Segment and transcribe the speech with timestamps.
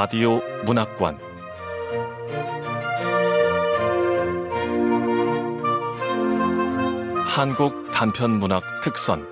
[0.00, 1.18] 라디오 문학관
[7.26, 9.26] 한국 단편 문학 특선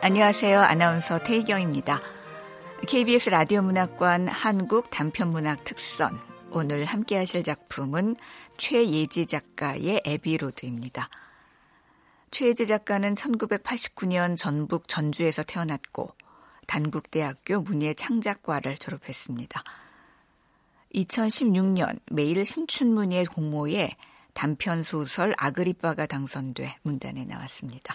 [0.00, 0.58] 안녕하세요.
[0.58, 2.00] 아나운서 태희경입니다.
[2.88, 6.18] KBS 라디오 문학관 한국 단편 문학 특선
[6.50, 8.16] 오늘 함께 하실 작품은
[8.56, 11.10] 최예지 작가의 에비로드입니다.
[12.32, 16.14] 최예지 작가는 1989년 전북 전주에서 태어났고
[16.66, 19.62] 단국대학교 문예 창작과를 졸업했습니다.
[20.94, 23.94] 2016년 매일 신춘문예 공모에
[24.32, 27.94] 단편 소설 아그리빠가 당선돼 문단에 나왔습니다.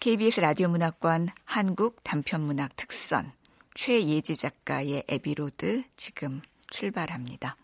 [0.00, 3.32] KBS 라디오 문학관 한국 단편문학 특선
[3.74, 7.56] 최예지 작가의 에비로드 지금 출발합니다.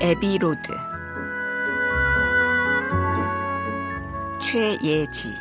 [0.00, 0.72] 에비로드
[4.40, 5.34] 최예지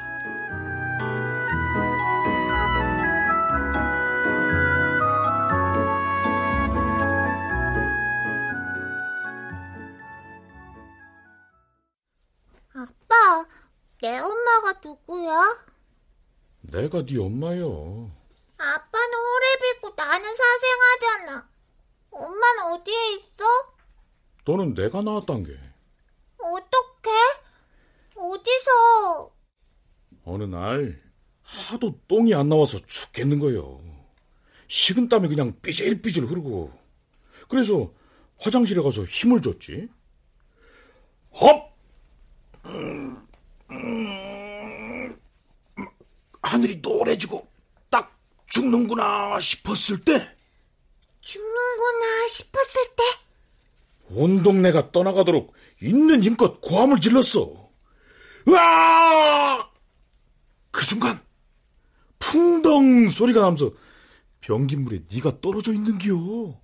[12.75, 13.45] 아빠,
[14.01, 15.63] 내 엄마가 누구야?
[16.61, 18.11] 내가 네 엄마요.
[18.57, 21.49] 아빠는 호래비고 나는 사생하잖아.
[22.11, 23.72] 엄마는 어디에 있어?
[24.45, 25.57] 너는 내가 낳았단 게.
[26.37, 27.09] 어떻게?
[28.15, 29.31] 어디서?
[30.25, 31.01] 어느 날
[31.41, 33.81] 하도 똥이 안 나와서 죽겠는 거요.
[34.67, 36.71] 식은 땀이 그냥 삐질삐질 흐르고.
[37.47, 37.93] 그래서
[38.39, 39.89] 화장실에 가서 힘을 줬지.
[41.31, 41.73] 헙!
[46.41, 47.47] 하늘이 노래지고
[47.89, 48.15] 딱
[48.47, 50.35] 죽는구나 싶었을 때
[51.21, 53.03] 죽는구나 싶었을 때?
[54.15, 57.69] 온 동네가 떠나가도록 있는 힘껏 고함을 질렀어.
[58.47, 59.57] 으아!
[60.71, 61.19] 그 순간
[62.19, 63.71] 풍덩 소리가 나면서
[64.41, 66.61] 변기물에 네가 떨어져 있는겨.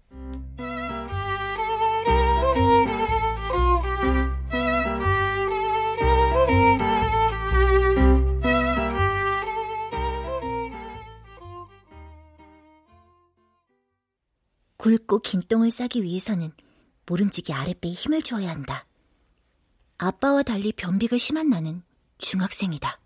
[14.77, 16.51] 굵고 긴 똥을 싸기 위해서는
[17.09, 18.85] 모름지기 아랫배에 힘을 주어야 한다.
[19.97, 21.81] 아빠와 달리 변비가 심한 나는
[22.19, 22.99] 중학생이다.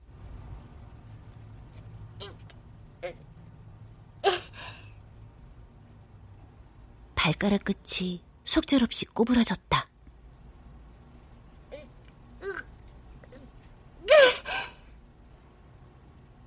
[7.16, 9.88] 발가락 끝이 속절없이 꼬부라졌다.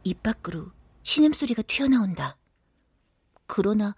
[0.04, 0.70] 입 밖으로
[1.02, 2.36] 신음소리가 튀어나온다.
[3.46, 3.94] 그러나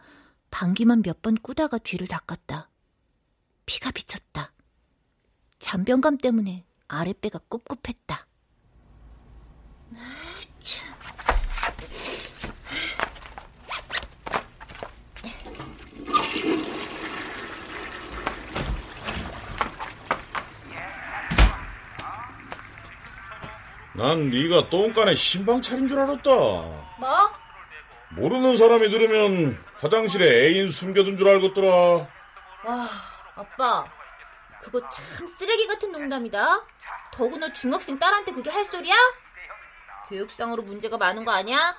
[0.51, 2.71] 방귀만 몇 번 꾸다가 뒤를 닦았다.
[3.69, 4.51] 피가 비쳤다.
[5.59, 8.27] 잔병감 때문에 아랫배가 꿉꿉했다.
[23.93, 26.31] 난 네가 똥간에 신방 차린 줄 알았다.
[26.31, 27.31] 뭐?
[28.13, 31.69] 모르는 사람이 들으면 화장실에 애인 숨겨둔 줄 알겠더라.
[31.69, 32.89] 와,
[33.39, 33.87] 아빠.
[34.63, 36.67] 그거 참 쓰레기 같은 농담이다.
[37.13, 38.95] 더구나 중학생 딸한테 그게 할 소리야?
[40.09, 41.77] 교육상으로 문제가 많은 거 아니야?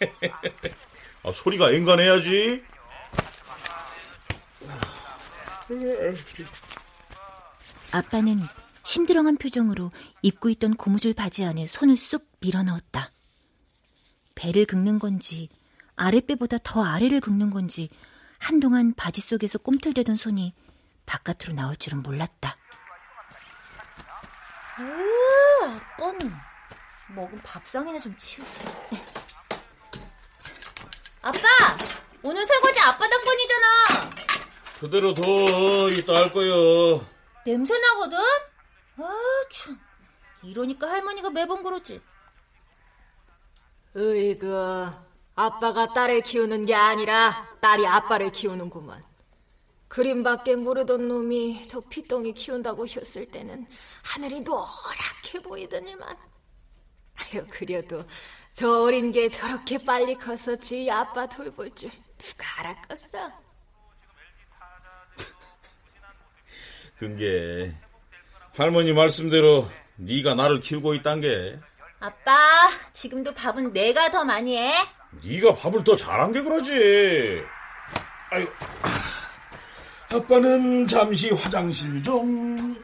[1.22, 2.64] 아, 소리가 앵간해야지.
[7.92, 8.40] 아빠는
[8.84, 9.90] 심드렁한 표정으로
[10.22, 13.12] 입고 있던 고무줄 바지 안에 손을 쑥 밀어넣었다.
[14.34, 15.48] 배를 긁는 건지
[15.96, 17.88] 아랫배보다 더 아래를 긁는 건지
[18.38, 20.54] 한동안 바지 속에서 꿈틀대던 손이
[21.06, 22.56] 바깥으로 나올 줄은 몰랐다.
[24.78, 26.32] 으, 아빠는
[27.14, 28.60] 먹은 밥상이나 좀 치우지.
[31.22, 31.38] 아빠!
[32.22, 33.66] 오늘 설거지 아빠 당번이잖아.
[34.80, 35.88] 그대로 둬.
[35.90, 37.06] 이따 할 거요.
[37.44, 38.18] 냄새 나거든?
[38.98, 39.10] 아,
[39.52, 39.80] 참.
[40.42, 42.02] 이러니까 할머니가 매번 그러지.
[43.96, 44.90] 으이그,
[45.36, 49.04] 아빠가 딸을 키우는 게 아니라 딸이 아빠를 키우는구먼.
[49.88, 53.66] 그림밖에 모르던 놈이 저 피덩이 키운다고 했을 때는
[54.02, 56.16] 하늘이 노랗게 보이더니만.
[57.16, 58.02] 아유, 그래도
[58.54, 63.30] 저 어린 게 저렇게 빨리 커서 지 아빠 돌볼 줄 누가 알았겠어?
[66.98, 67.74] 근게
[68.54, 71.58] 할머니 말씀대로 네가 나를 키우고 있단 게
[72.00, 74.72] 아빠, 지금도 밥은 내가 더 많이 해.
[75.24, 76.72] 네가 밥을 더 잘한 게 그러지.
[78.30, 78.46] 아유,
[80.12, 82.76] 아빠는 잠시 화장실 좀.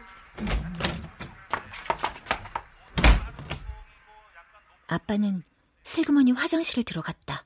[4.86, 5.42] 아빠는
[5.84, 7.44] 슬그머니 화장실을 들어갔다.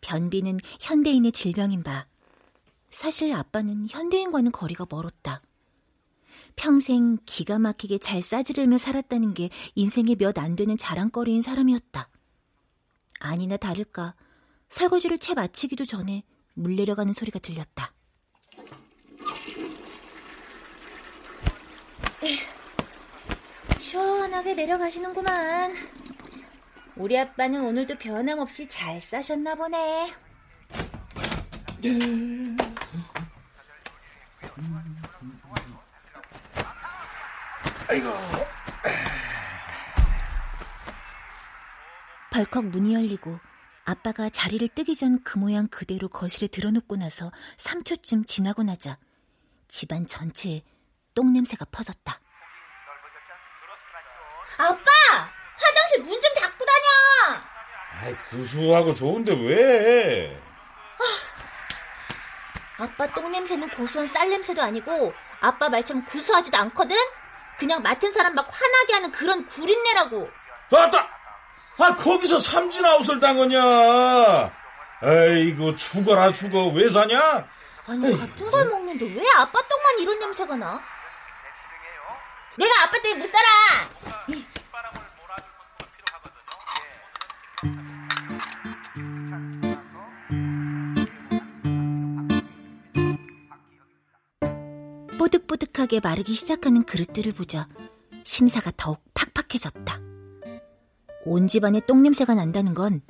[0.00, 2.06] 변비는 현대인의 질병인 바
[2.90, 5.42] 사실 아빠는 현대인과는 거리가 멀었다.
[6.54, 12.08] 평생 기가 막히게 잘 싸지르며 살았다는 게 인생의 몇 안 되는 자랑거리인 사람이었다.
[13.26, 14.14] 아니나 다를까
[14.68, 16.22] 설거지를 채 마치기도 전에
[16.54, 17.92] 물 내려가는 소리가 들렸다.
[23.78, 25.74] 시원하게 내려가시는구만.
[26.96, 30.12] 우리 아빠는 오늘도 변함없이 잘 싸셨나 보네.
[37.88, 38.55] 아이고.
[42.36, 43.40] 벌컥 문이 열리고
[43.86, 48.98] 아빠가 자리를 뜨기 전 그 모양 그대로 거실에 들어눕고 나서 3초쯤 지나고 나자
[49.68, 50.62] 집안 전체에
[51.14, 52.20] 똥냄새가 퍼졌다.
[54.58, 54.90] 아빠!
[55.56, 57.40] 화장실 문 좀 닫고 다녀!
[58.02, 60.42] 아이, 구수하고 좋은데 왜?
[62.78, 66.94] 아빠 똥냄새는 고소한 쌀냄새도 아니고 아빠 말처럼 구수하지도 않거든?
[67.58, 70.28] 그냥 맡은 사람 막 화나게 하는 그런 구린내라고.
[70.70, 71.15] 아따!
[71.78, 73.60] 아, 거기서 삼진아웃을 당하냐?
[75.02, 76.68] 아이고, 죽어라, 죽어.
[76.68, 77.46] 왜 사냐?
[77.88, 80.80] 아니 같은 걸 먹는데 왜 아빠 똥만 이런 냄새가 나?
[82.56, 83.46] 내가 아빠 때문에 못 살아!
[95.18, 97.68] 뽀득뽀득하게 마르기 시작하는 그릇들을 보자
[98.24, 100.00] 심사가 더욱 팍팍해졌다.
[101.26, 103.02] 온 집안에 똥냄새가 난다는 건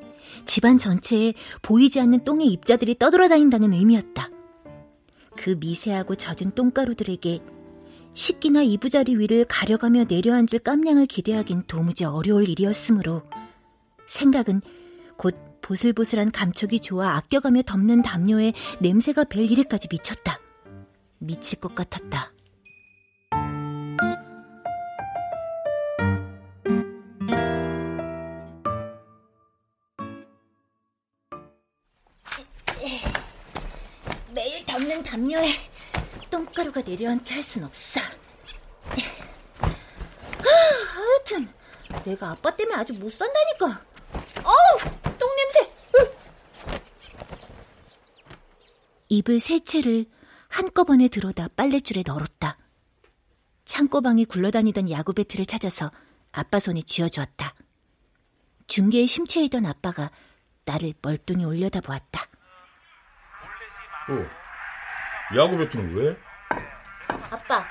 [0.44, 4.30] 집안 전체에 보이지 않는 똥의 입자들이 떠돌아다닌다는 의미였다.
[5.36, 7.40] 그 미세하고 젖은 똥가루들에게
[8.14, 13.22] 식기나 이부자리 위를 가려가며 내려앉을 깜냥을 기대하긴 도무지 어려울 일이었으므로
[14.08, 14.62] 생각은
[15.18, 20.40] 곧 보슬보슬한 감촉이 좋아 아껴가며 덮는 담요에 냄새가 벨 이래까지 미쳤다.
[21.18, 22.32] 미칠 것 같았다.
[34.76, 35.48] 덮는 담요에
[36.30, 37.98] 똥가루가 내려앉게 할 순 없어.
[39.60, 40.48] 아,
[40.94, 41.48] 하여튼
[42.04, 43.82] 내가 아빠 때문에 아주 못 산다니까.
[44.44, 44.78] 어우,
[45.18, 45.72] 똥 냄새.
[49.08, 50.04] 입을 세 채를
[50.48, 52.58] 한꺼번에 들어다 빨랫줄에 널었다.
[53.64, 55.90] 창고방에 굴러다니던 야구 배트를 찾아서
[56.32, 57.54] 아빠 손에 쥐어주었다.
[58.66, 60.10] 중계에 심취해 있던 아빠가
[60.66, 62.20] 나를 멀뚱히 올려다보았다.
[64.08, 64.45] 어,
[65.34, 66.16] 야구 배트는 왜?
[67.30, 67.66] 아빠,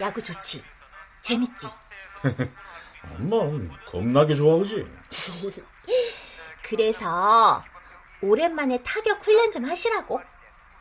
[0.00, 0.64] 야구 좋지?
[1.20, 1.68] 재밌지?
[3.18, 3.36] 엄마,
[3.86, 4.86] 겁나게 좋아하지?
[6.62, 7.62] 그래서
[8.22, 10.20] 오랜만에 타격 훈련 좀 하시라고.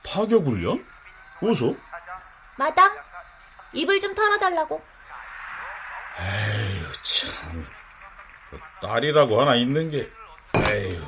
[0.04, 0.86] 타격 훈련?
[1.42, 1.76] 어디서?
[2.58, 2.96] 마당,
[3.74, 4.82] 입을 좀 털어달라고.
[6.20, 7.68] 에휴, 참.
[8.50, 10.10] 그 딸이라고 하나 있는 게,
[10.56, 11.02] 에휴.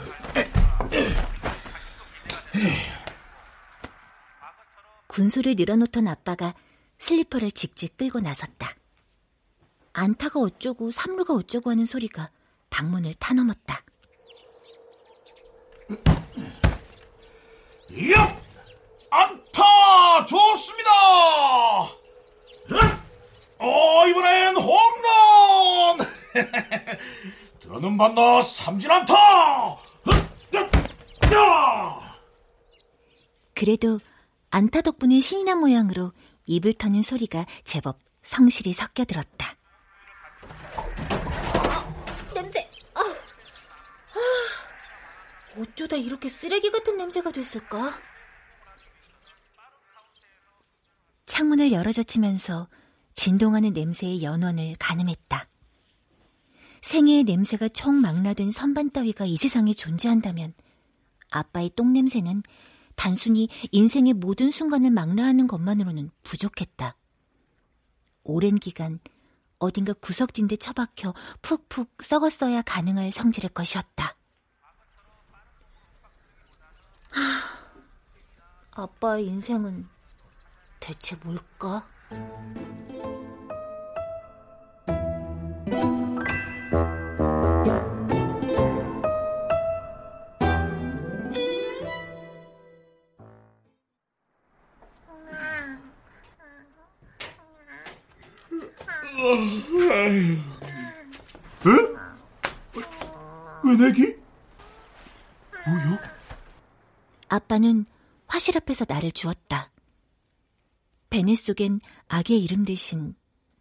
[5.13, 6.55] 군소를 늘어놓던 아빠가
[6.97, 8.73] 슬리퍼를 직직 끌고 나섰다.
[9.93, 12.31] 안타가 어쩌고 삼루가 어쩌고 하는 소리가
[12.71, 13.83] 방문을 타넘었다.
[18.11, 18.41] 야!
[19.11, 20.25] 안타!
[20.25, 20.89] 좋습니다!
[23.59, 26.07] 어, 이번엔 홈런!
[27.61, 29.77] 들어는 반나 삼진 안타!
[33.53, 33.99] 그래도
[34.55, 36.13] 안타 덕분에 신이 난 모양으로
[36.45, 39.57] 입을 터는 소리가 제법 성실히 섞여 들었다.
[42.35, 42.59] 냄새!
[42.93, 42.99] 아,
[44.13, 47.99] 아, 어쩌다 이렇게 쓰레기 같은 냄새가 됐을까?
[51.25, 52.69] 창문을 열어젖히면서
[53.15, 55.47] 진동하는 냄새의 연원을 가늠했다.
[56.83, 60.53] 생애의 냄새가 총망라된 선반 따위가 이 세상에 존재한다면
[61.31, 62.43] 아빠의 똥냄새는
[63.03, 66.95] 단순히 인생의 모든 순간을 망라하는 것만으로는 부족했다.
[68.23, 69.01] 오랜 기간
[69.59, 74.15] 어딘가 구석진 데 처박혀 푹푹 썩었어야 가능할 성질의 것이었다.
[77.09, 79.85] 하, 아빠의 인생은
[80.79, 81.85] 대체 뭘까?
[100.03, 100.39] 에?
[103.63, 104.15] 왜 내기?
[105.65, 105.97] 뭐요?
[107.29, 107.85] 아빠는
[108.27, 109.71] 화실 앞에서 나를 주었다.
[111.09, 113.15] 베네 속엔 아기의 이름 대신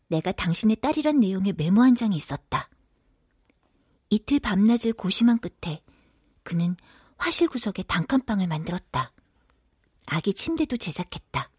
[0.08, 2.68] 내가 당신의 딸이란 내용의 메모 한 장이 있었다.
[4.10, 5.82] 이틀 밤낮을 고심한 끝에
[6.42, 6.76] 그는
[7.16, 9.10] 화실 구석에 단칸방을 만들었다.
[10.06, 11.50] 아기 침대도 제작했다.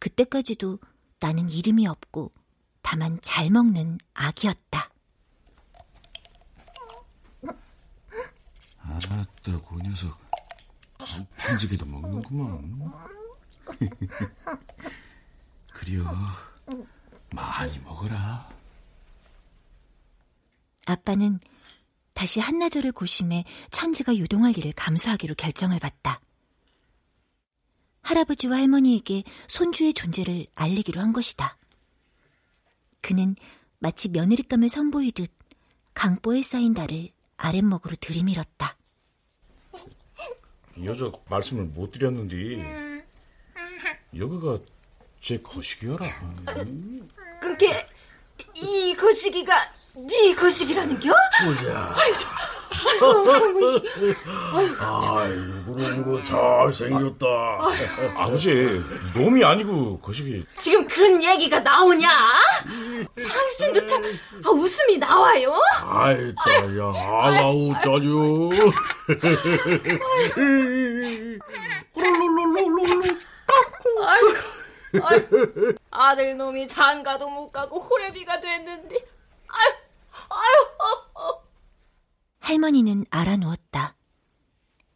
[0.00, 0.80] 그때까지도
[1.20, 2.32] 나는 이름이 없고
[2.82, 4.90] 다만 잘 먹는 아기였다.
[8.82, 10.18] 아따, 그 녀석.
[11.38, 12.92] 판지게도 먹는구만.
[15.72, 16.04] 그려,
[17.32, 18.48] 많이 먹어라.
[20.86, 21.40] 아빠는
[22.14, 26.20] 다시 한나절을 고심해 천지가 유동할 일을 감수하기로 결정을 받다.
[28.02, 31.56] 할아버지와 할머니에게 손주의 존재를 알리기로 한 것이다.
[33.00, 33.34] 그는
[33.78, 35.30] 마치 며느리감을 선보이듯
[35.94, 38.76] 강보에 쌓인 달을 아랫목으로 들이밀었다.
[40.76, 43.04] 이 녀석 말씀을 못 드렸는데
[44.16, 44.58] 여기가
[45.20, 46.06] 제 거식이여라.
[47.40, 47.86] 그게
[48.54, 51.12] 이 거시기가 네 거시기라는겨?
[51.44, 51.94] 보자.
[54.80, 57.26] 아이고 그런 거 잘 생겼다.
[58.16, 58.82] 아버지
[59.14, 62.08] 놈이 아니고 거식이 지금 그런 얘기가 나오냐?
[63.16, 64.04] 당신도 참
[64.44, 65.54] 아, 웃음이 나와요?
[65.82, 68.50] 아이다 야 아가우 짜주.
[74.02, 74.34] 아이고,
[75.90, 78.96] 아들 놈이 장가도 못 가고 호래비가 됐는데,
[79.48, 79.72] 아유,
[80.30, 81.09] 아유, 어, 어.
[82.40, 83.96] 할머니는 알아 누웠다.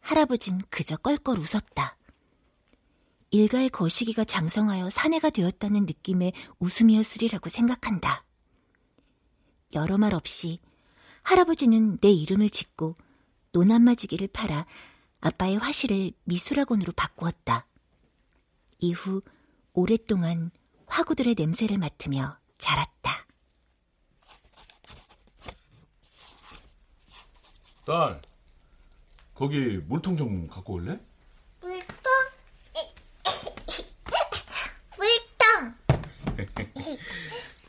[0.01, 1.97] 할아버진 그저 껄껄 웃었다.
[3.31, 8.23] 일가의 거시기가 장성하여 사내가 되었다는 느낌의 웃음이었으리라고 생각한다.
[9.73, 10.59] 여러 말 없이
[11.23, 12.95] 할아버지는 내 이름을 짓고
[13.51, 14.65] 노남마지기를 팔아
[15.21, 17.67] 아빠의 화실을 미술학원으로 바꾸었다.
[18.79, 19.21] 이후
[19.73, 20.51] 오랫동안
[20.87, 23.25] 화구들의 냄새를 맡으며 자랐다.
[27.85, 28.19] 딸
[29.35, 30.99] 거기 물통 좀 갖고 올래?
[31.61, 31.85] 물통?
[34.97, 35.75] 물통!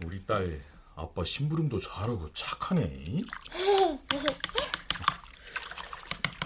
[0.06, 0.62] 우리 딸
[0.94, 3.20] 아빠 심부름도 잘하고 착하네.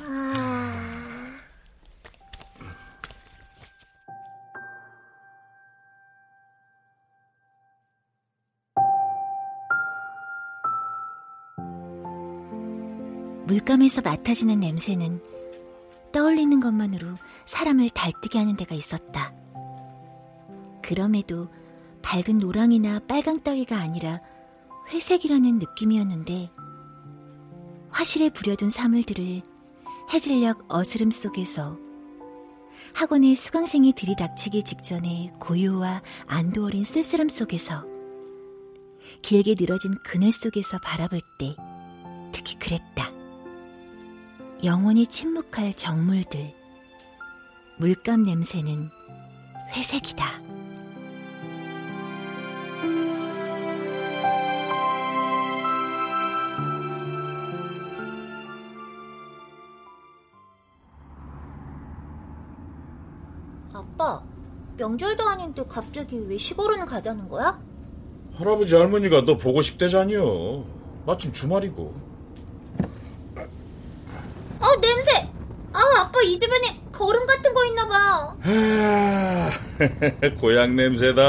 [13.50, 15.21] 물감에서 맡아지는 냄새는
[16.12, 17.16] 떠올리는 것만으로
[17.47, 19.35] 사람을 달뜨게 하는 데가 있었다.
[20.80, 21.49] 그럼에도
[22.00, 24.21] 밝은 노랑이나 빨강 따위가 아니라
[24.90, 26.52] 회색이라는 느낌이었는데
[27.90, 29.42] 화실에 부려둔 사물들을
[30.12, 31.76] 해질녘 어스름 속에서
[32.95, 37.85] 학원의 수강생이 들이닥치기 직전에 고요와 안도 어린 쓸쓸함 속에서
[39.23, 41.57] 길게 늘어진 그늘 속에서 바라볼 때
[42.33, 43.20] 특히 그랬다.
[44.64, 46.52] 영원히 침묵할 정물들.
[47.79, 48.90] 물감 냄새는
[49.75, 50.25] 회색이다.
[63.73, 64.23] 아빠,
[64.76, 67.59] 명절도 아닌데 갑자기 왜 시골은 가자는 거야?
[68.35, 70.64] 할아버지 할머니가 너 보고 싶대잖여.
[71.07, 72.11] 마침 주말이고.
[74.61, 75.29] 어, 냄새!
[75.73, 78.35] 아, 아빠 이 주변에 거름 같은 거 있나 봐.
[78.43, 79.51] 아,
[80.41, 81.23] 고향 냄새다.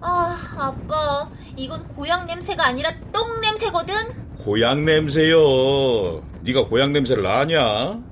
[0.00, 3.94] 아, 아빠, 이건 고향 냄새가 아니라 똥 냄새거든?
[4.38, 6.24] 고향 냄새요.
[6.40, 8.02] 네가 고향 냄새를 아냐?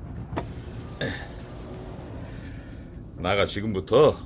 [3.17, 4.17] 나가 지금부터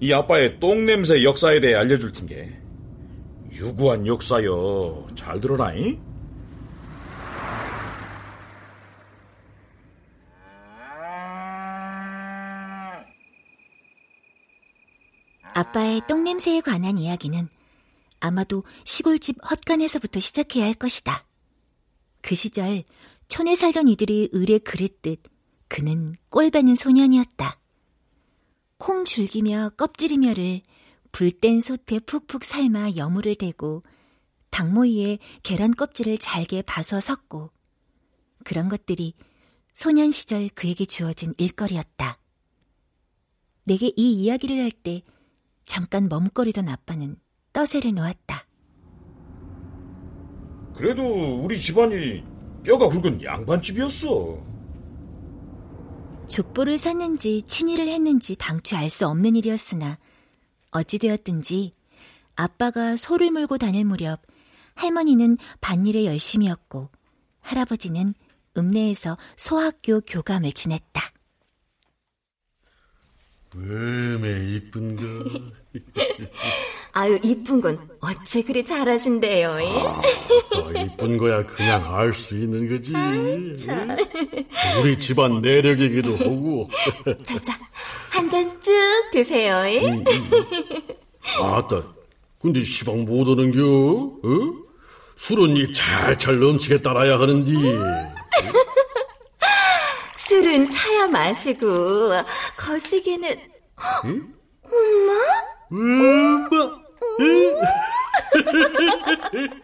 [0.00, 2.58] 이 아빠의 똥 냄새 역사에 대해 알려줄 텐게.
[3.52, 5.06] 유구한 역사요.
[5.14, 6.00] 잘 들어라잉?
[15.60, 17.46] 아빠의 똥냄새에 관한 이야기는
[18.18, 21.26] 아마도 시골집 헛간에서부터 시작해야 할 것이다.
[22.22, 22.82] 그 시절
[23.28, 25.22] 촌에 살던 이들이 의뢰 그랬듯
[25.68, 27.60] 그는 꼴배는 소년이었다.
[28.78, 30.62] 콩 줄기며 껍질이며를
[31.12, 33.82] 불뗀 솥에 푹푹 삶아 여물을 대고
[34.48, 37.50] 닭모이에 계란 껍질을 잘게 봐서 섞고
[38.44, 39.12] 그런 것들이
[39.74, 42.16] 소년 시절 그에게 주어진 일거리였다.
[43.64, 45.02] 내게 이 이야기를 할 때
[45.70, 47.14] 잠깐 머뭇거리던 아빠는
[47.52, 48.44] 떠세를 놓았다.
[50.74, 52.24] 그래도 우리 집안이
[52.64, 54.36] 뼈가 굵은 양반집이었어.
[56.26, 59.96] 족보를 샀는지 친일을 했는지 당최 알 수 없는 일이었으나
[60.72, 61.70] 어찌되었든지
[62.34, 64.22] 아빠가 소를 몰고 다닐 무렵
[64.74, 66.88] 할머니는 밭일에 열심이었고
[67.42, 68.14] 할아버지는
[68.58, 71.00] 읍내에서 소학교 교감을 지냈다.
[73.54, 75.40] 왜매 이쁜 거.
[76.92, 79.50] 아유 이쁜 건 어째 그리 잘하신대요.
[79.52, 80.02] 아,
[80.52, 82.92] 또 이쁜 거야 그냥 알 수 있는 거지.
[83.64, 83.96] 참.
[84.80, 86.68] 우리 집안 내력이기도 하고.
[87.22, 87.56] 자자
[88.10, 88.72] 한 잔 쭉
[89.12, 89.56] 드세요.
[89.86, 90.82] 음, 음.
[91.42, 91.82] 아따,
[92.40, 93.62] 근데 시방 못 오는겨?
[93.64, 94.20] 어?
[95.16, 97.52] 술은 이 잘잘 넘치게 따라야 하는디.
[100.30, 102.10] 술은 차야 마시고
[102.56, 103.28] 거시기는
[104.04, 104.32] 응?
[104.62, 105.12] 엄마?
[105.72, 106.80] 엄마?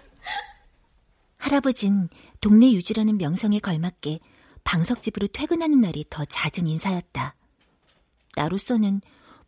[1.39, 2.09] 할아버진
[2.41, 4.19] 동네 유지라는 명성에 걸맞게
[4.65, 7.37] 방석집으로 퇴근하는 날이 더 잦은 인사였다.
[8.35, 9.03] 나로서는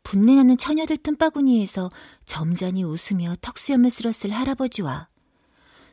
[0.04, 1.90] 분내나는 처녀들 틈바구니에서
[2.26, 5.08] 점잖이 웃으며 턱수염을 쓸었을 할아버지와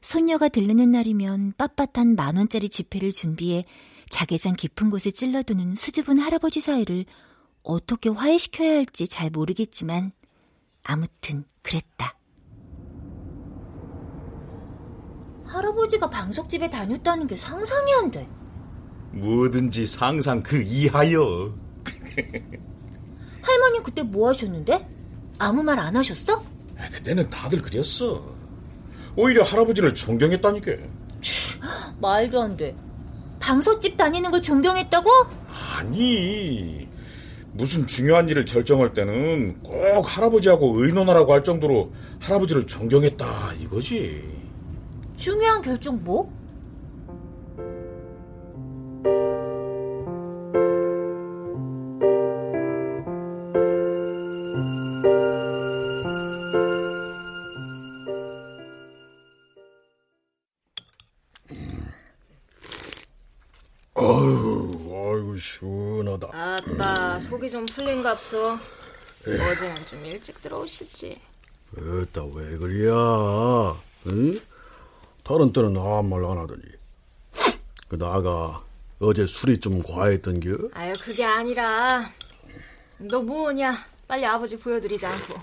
[0.01, 3.65] 손녀가 들르는 날이면 빳빳한 만원짜리 지폐를 준비해
[4.09, 7.05] 자개장 깊은 곳에 찔러두는 수줍은 할아버지 사이를
[7.63, 10.11] 어떻게 화해시켜야 할지 잘 모르겠지만
[10.83, 12.17] 아무튼 그랬다.
[15.45, 18.27] 할아버지가 방석집에 다녔다는 게 상상이 안 돼.
[19.11, 21.55] 뭐든지 상상 그 이하여.
[23.41, 24.87] 할머니 그때 뭐 하셨는데?
[25.39, 26.43] 아무 말 안 하셨어?
[26.91, 28.23] 그때는 다들 그랬어.
[29.15, 30.71] 오히려 할아버지를 존경했다니까.
[32.01, 32.75] 말도 안 돼.
[33.45, 35.07] 방석집 다니는 걸 존경했다고?
[35.77, 36.87] 아니.
[37.51, 44.23] 무슨 중요한 일을 결정할 때는 꼭 할아버지하고 의논하라고 할 정도로 할아버지를 존경했다 이거지.
[45.15, 46.33] 중요한 결정 뭐?
[67.45, 68.57] 속이 좀 풀린갑소.
[69.25, 71.19] 어제는 좀 일찍 들어오시지.
[71.77, 72.93] 어따, 왜 그래야?
[74.07, 74.39] 응?
[75.23, 76.61] 다른 때는 아무 말 안 하더니.
[77.87, 78.63] 그 나가
[78.99, 80.69] 어제 술이 좀 과했던겨?
[80.73, 82.09] 아유, 그게 아니라.
[82.97, 83.73] 너 뭐냐?
[84.07, 85.33] 빨리 아버지 보여드리지 않고.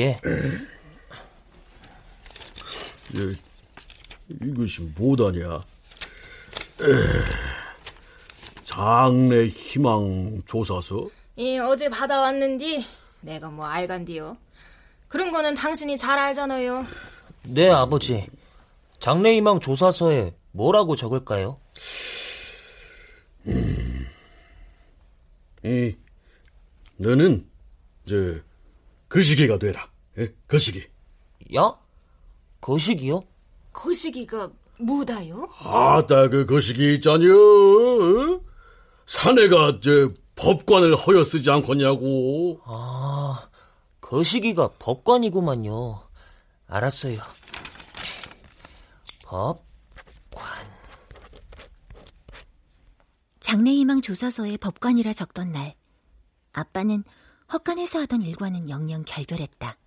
[0.00, 0.20] 예.
[3.16, 3.36] 예,
[4.28, 5.60] 이것이 뭐다냐?
[8.78, 11.10] 장래 희망 조사서?
[11.38, 12.86] 예, 어제 받아왔는디
[13.22, 14.36] 내가 뭐 알간디요.
[15.08, 16.86] 그런 거는 당신이 잘 알잖아요.
[17.48, 18.28] 네, 아버지.
[19.00, 21.58] 장래 희망 조사서에 뭐라고 적을까요?
[23.48, 24.06] 음,
[25.64, 25.96] 이
[26.98, 27.48] 너는
[28.06, 28.14] 저
[29.08, 29.90] 거시기가 되라.
[30.18, 30.32] 예?
[30.46, 30.86] 거시기.
[31.56, 31.76] 야?
[32.60, 33.24] 거시기요?
[33.72, 35.48] 거시기가 뭐다요?
[35.64, 37.26] 아따 그 거시기 있잖여.
[39.08, 42.60] 사내가 저 법관을 허여 쓰지 않겠냐고.
[42.66, 43.48] 아,
[44.02, 46.06] 거시기가 법관이구만요.
[46.66, 47.18] 알았어요.
[49.24, 49.62] 법관.
[53.40, 55.74] 장래희망 조사서에 법관이라 적던 날,
[56.52, 57.02] 아빠는
[57.50, 59.78] 헛간에서 하던 일과는 영영 결별했다.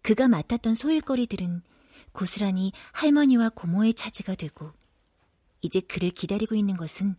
[0.00, 1.60] 그가 맡았던 소일거리들은
[2.12, 4.72] 고스란히 할머니와 고모의 차지가 되고,
[5.60, 7.14] 이제 그를 기다리고 있는 것은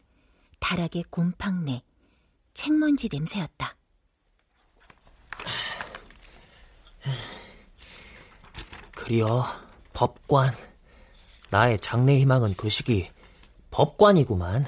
[0.63, 1.83] 다락의 곰팡내,
[2.53, 3.75] 책먼지 냄새였다.
[8.95, 9.43] 그리어
[9.91, 10.53] 법관.
[11.49, 13.11] 나의 장래 희망은 그 시기
[13.71, 14.63] 법관이구만.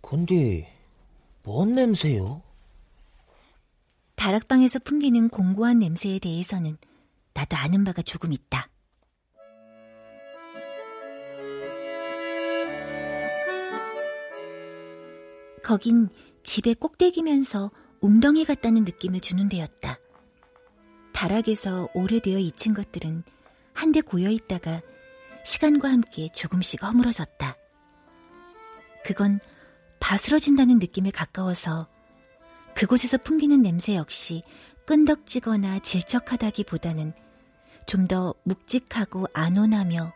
[0.00, 0.74] 근데
[1.42, 2.42] 뭔 냄새요?
[4.14, 6.78] 다락방에서 풍기는 공고한 냄새에 대해서는
[7.34, 8.66] 나도 아는 바가 조금 있다.
[15.62, 16.08] 거긴
[16.42, 17.70] 집에 꼭대기면서
[18.00, 19.98] 웅덩이 같다는 느낌을 주는 데였다.
[21.12, 23.22] 다락에서 오래되어 잊힌 것들은
[23.74, 24.80] 한데 고여 있다가
[25.44, 27.56] 시간과 함께 조금씩 허물어졌다.
[29.04, 29.40] 그건
[29.98, 31.88] 바스러진다는 느낌에 가까워서
[32.74, 34.42] 그곳에서 풍기는 냄새 역시
[34.86, 37.12] 끈덕지거나 질척하다기보다는
[37.86, 40.12] 좀 더 묵직하고 안온하며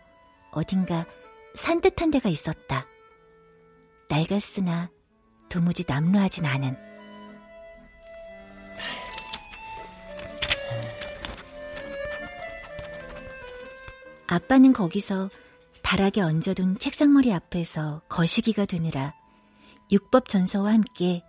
[0.53, 1.05] 어딘가
[1.57, 2.87] 산뜻한 데가 있었다.
[4.09, 4.91] 낡았으나
[5.55, 6.77] 도무지 남루하진 않은.
[14.27, 15.31] 아빠는 거기서
[15.83, 19.15] 다락에 얹어둔 책상머리 앞에서 거시기가 되느라
[19.93, 21.23] 육법 전서와 함께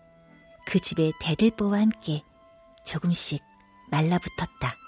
[0.66, 2.24] 그 집의 대들보와 함께
[2.84, 3.44] 조금씩
[3.92, 4.85] 말라붙었다.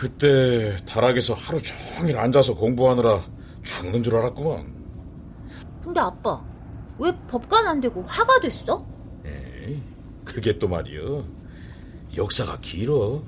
[0.00, 3.20] 그때 다락에서 하루 종일 앉아서 공부하느라
[3.62, 4.64] 죽는 줄 알았구만.
[5.84, 6.42] 근데 아빠,
[6.98, 8.86] 왜 법관 안 되고 화가 됐어?
[9.26, 9.82] 에이,
[10.24, 11.22] 그게 또 말이여.
[12.16, 13.22] 역사가 길어.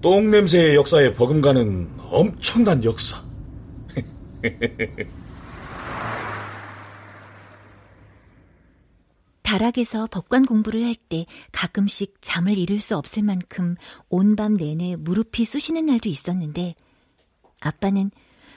[0.00, 3.20] 똥 냄새의 역사에 버금가는 엄청난 역사.
[9.64, 13.76] 다락에서 법관 공부를 할 때 가끔씩 잠을 이룰 수 없을 만큼
[14.10, 16.74] 온 밤 내내 무릎이 쑤시는 날도 있었는데
[17.60, 18.10] 아빠는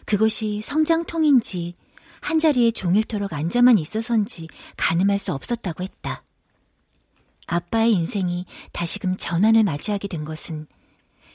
[0.05, 1.75] 그것이 성장통인지
[2.21, 6.23] 한자리에 종일토록 앉아만 있어서인지 가늠할 수 없었다고 했다.
[7.45, 10.67] 아빠의 인생이 다시금 전환을 맞이하게 된 것은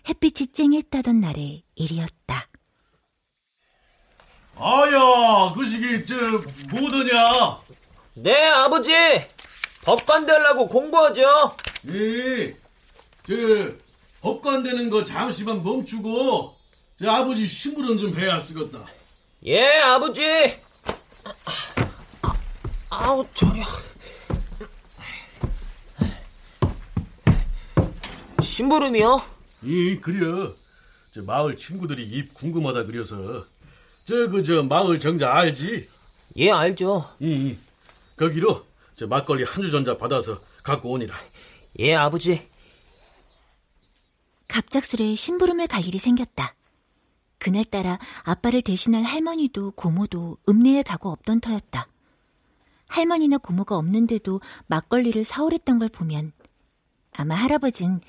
[0.09, 2.49] 햇빛이 쨍했다던 날의 일이었다.
[4.57, 6.15] 아야, 그 시기, 저,
[6.71, 7.61] 뭐더냐?
[8.15, 8.93] 네, 아버지!
[9.83, 11.57] 법관 되려고 공부하죠?
[11.89, 12.55] 예,
[13.27, 13.35] 저,
[14.21, 16.55] 법관 되는 거 잠시만 멈추고,
[16.99, 18.85] 저 아버지 심부름 좀 해야 쓰겠다.
[19.45, 20.23] 예, 아버지!
[22.91, 23.65] 아우, 저려.
[28.41, 29.23] 심부름이요?
[29.65, 30.53] 이, 그려.
[31.13, 33.45] 저 마을 친구들이 입 궁금하다 그려서.
[34.05, 35.89] 저, 그, 저, 마을 정자 알지?
[36.37, 37.11] 예, 알죠.
[37.19, 37.57] 이,
[38.17, 41.17] 거기로 저 막걸리 한 주전자 받아서 갖고 오니라.
[41.79, 42.49] 예, 아버지.
[44.49, 46.55] 갑작스레 심부름을 갈 일이 생겼다.
[47.39, 51.89] 그날따라 아빠를 대신할 할머니도 고모도 읍내에 가고 없던 터였다.
[52.87, 56.33] 할머니나 고모가 없는데도 막걸리를 사오랬던 걸 보면
[57.13, 58.01] 아마 할아버진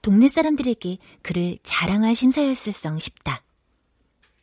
[0.00, 3.42] 동네 사람들에게 그를 자랑할 심사였을 성 싶다.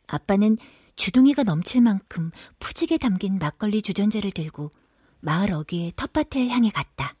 [0.06, 0.58] 아빠는
[0.96, 4.70] 주둥이가 넘칠 만큼 푸지게 담긴 막걸리 주전자를 들고
[5.26, 7.12] 마을 어귀의 텃밭을 향해 갔다.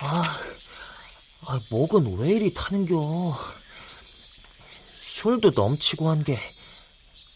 [0.00, 0.40] 아,
[1.42, 3.36] 아, 목은 왜 이리 타는겨?
[5.00, 6.38] 술도 넘치고 한 게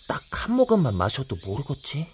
[0.08, 2.06] 딱 한 모금만 마셔도 모르겠지?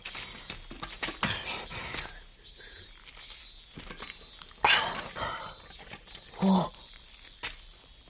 [6.41, 6.71] 어,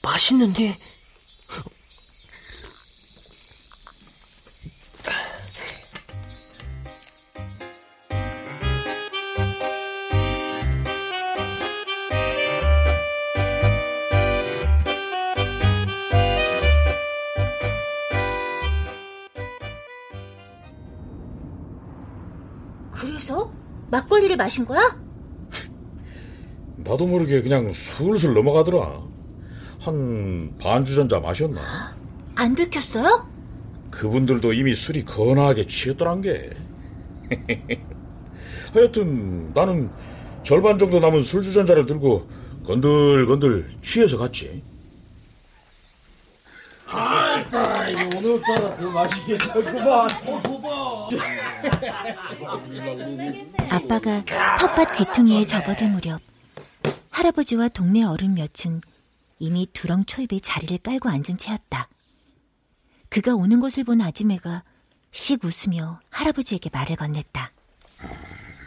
[0.03, 0.75] 맛있는데?
[23.91, 24.97] 막걸리를 마신 거야?
[26.77, 29.01] 나도 모르게 그냥 술술 넘어가더라.
[29.81, 31.61] 한 반주전자 마셨나?
[32.37, 33.29] 안 들켰어요?
[33.91, 36.51] 그분들도 이미 술이 거나하게 취했더란 게.
[38.73, 39.91] 하여튼 나는
[40.43, 42.29] 절반 정도 남은 술주전자를 들고
[42.67, 44.63] 건들건들 취해서 갔지.
[46.87, 50.09] 아따, 이거 오늘따라 더 맛있겠다구만.
[53.71, 54.23] 아빠가
[54.59, 56.21] 텃밭 귀퉁이에 접어들 무렵
[57.11, 58.81] 할아버지와 동네 어른 몇은
[59.39, 61.89] 이미 두렁 초입에 자리를 깔고 앉은 채였다.
[63.09, 64.63] 그가 오는 것을 본 아지매가
[65.13, 67.49] 씩 웃으며 할아버지에게 말을 건넸다.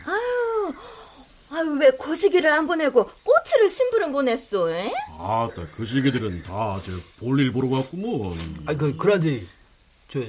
[0.05, 0.73] 아유,
[1.51, 4.69] 아유 왜 고시기를 안 보내고 꼬치를 심부름 보냈어?
[4.71, 4.91] 에?
[5.19, 8.37] 아따, 그 시기들은 다 저 볼일 보러 갔구먼.
[8.65, 9.43] 아, 그, 그런데,
[10.09, 10.19] 저,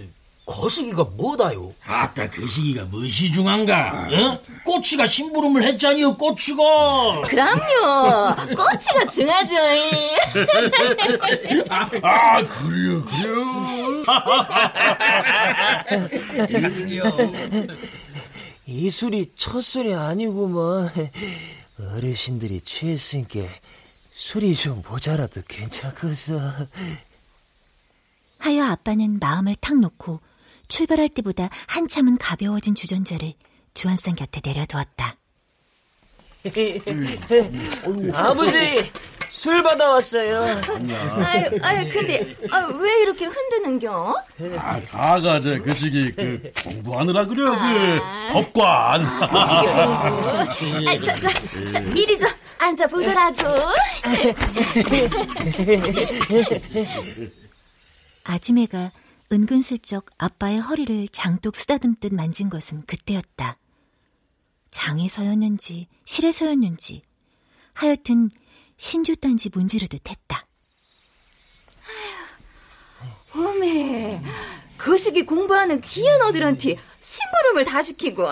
[0.45, 1.73] 거시기가 뭐다요?
[1.85, 4.09] 아따 그 시기가 무엇이 중한가?
[4.13, 4.39] 어?
[4.65, 8.35] 꼬치가 심부름을 했잖니요 꼬치가 그럼요.
[8.57, 9.55] 꼬치가 중하죠.
[11.71, 14.03] 아 그래요 그래요
[18.67, 20.91] 이 술이 첫 술이 아니구먼.
[21.95, 23.41] 어르신들이 취했으니까
[24.15, 26.41] 술이 좀 모자라도 괜찮겠어.
[28.39, 30.21] 하여 아빠는 마음을 탁 놓고
[30.69, 33.33] 출발할 때보다 한참은 가벼워진 주전자를
[33.75, 35.17] 주한상 곁에 내려두었다.
[38.15, 38.59] 아버지,
[39.31, 40.41] 술 받아왔어요.
[41.25, 44.15] 아유, 아유, 근데 아, 왜 이렇게 흔드는겨?
[44.57, 49.05] 아, 다가 저그 시기 그 공부하느라 그래 그 법관.
[49.05, 50.11] 아,
[51.05, 51.29] 자, 자,
[51.73, 53.43] 자, 이리 좀 앉아 보더라고.
[58.25, 58.91] 아지매가
[59.33, 63.57] 은근슬쩍 아빠의 허리를 장독 쓰다듬듯 만진 것은 그때였다.
[64.71, 67.01] 장에 서였는지 실에 서였는지
[67.73, 68.29] 하여튼
[68.77, 70.45] 신주단지 문지르듯 했다.
[73.35, 74.21] 어메,
[74.77, 78.29] 거시기 공부하는 귀한 어들한테 심부름을 다 시키고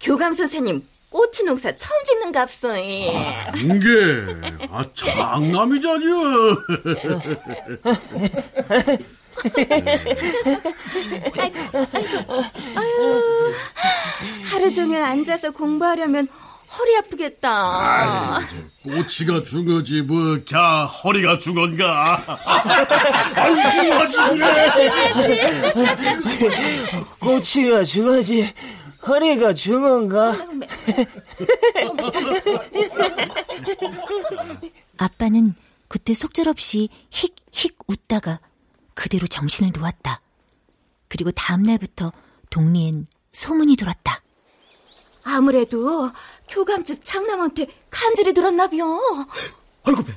[0.00, 2.76] 교감 선생님 꼬치 농사 처음 짓는 값소.
[2.76, 3.88] 인게
[4.70, 6.56] 아 장남이잖여.
[12.74, 13.54] 아유,
[14.50, 16.28] 하루 종일 앉아서 공부하려면
[16.78, 18.40] 허리 아프겠다.
[18.82, 22.22] 꼬치가 중어지 뭐, 갸 허리가 중언가.
[23.34, 24.16] 아유, 중어지
[26.38, 26.56] 그래.
[27.20, 28.50] 꼬치가 중어지
[29.06, 30.32] 허리가 중언가.
[34.98, 35.54] 아빠는
[35.88, 38.40] 그때 속절없이 힉힉 웃다가
[38.94, 40.20] 그대로 정신을 놓았다.
[41.08, 42.12] 그리고 다음날부터
[42.50, 44.22] 동리엔 소문이 돌았다.
[45.24, 46.10] 아무래도
[46.48, 48.84] 교감집 장남한테 간질이 들었나벼.
[49.84, 50.12] 아이고 배.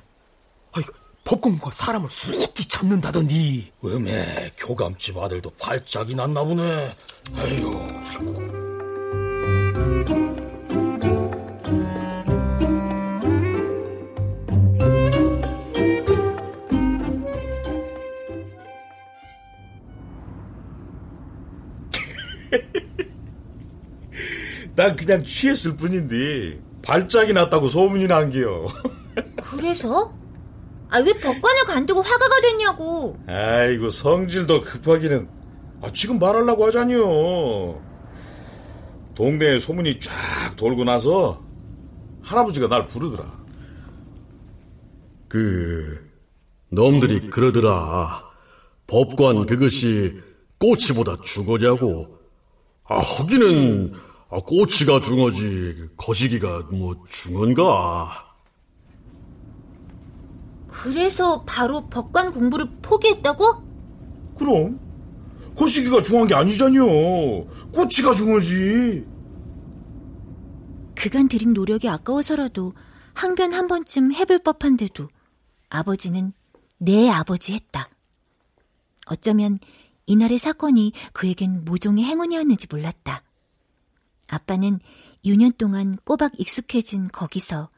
[0.74, 3.72] 아이고 법공과 사람을 수리띠 잡는다더니.
[3.84, 6.96] 음에 교감집 아들도 발작이 났나 보네.
[7.42, 7.88] 아이고.
[8.08, 8.86] 아이고.
[24.76, 28.66] 난 그냥 취했을 뿐인데 발작이 났다고 소문이 난 게요.
[29.42, 30.14] 그래서?
[30.90, 33.18] 아, 왜 법관을 간두고 화가가 됐냐고.
[33.28, 35.28] 아이고, 성질도 급하기는.
[35.82, 37.82] 아, 지금 말하려고 하자니요.
[39.16, 40.12] 동네에 소문이 쫙
[40.56, 41.42] 돌고 나서
[42.22, 43.40] 할아버지가 날 부르더라.
[45.28, 46.10] 그,
[46.70, 48.24] 놈들이 그러더라.
[48.88, 50.22] 법관 그것이
[50.60, 52.20] 꼬치보다 죽어자고.
[52.84, 53.94] 아, 하기는,
[54.30, 58.36] 아, 꼬치가 중어지, 거시기가 뭐 중언가.
[60.68, 63.64] 그래서 바로 법관 공부를 포기했다고?
[64.38, 64.80] 그럼
[65.56, 66.86] 거시기가 중한 게 아니잖요.
[67.72, 69.06] 꼬치가 중어지.
[70.96, 72.74] 그간 들인 노력이 아까워서라도
[73.14, 75.08] 항변 한 번쯤 해볼 법한데도
[75.70, 76.34] 아버지는
[76.78, 77.90] 내 아버지 했다.
[79.08, 79.60] 어쩌면
[80.08, 83.24] 이날의 사건이 그에겐 모종의 행운이었는지 몰랐다.
[84.28, 84.80] 아빠는
[85.24, 87.70] 6년 동안 꼬박 익숙해진 거기서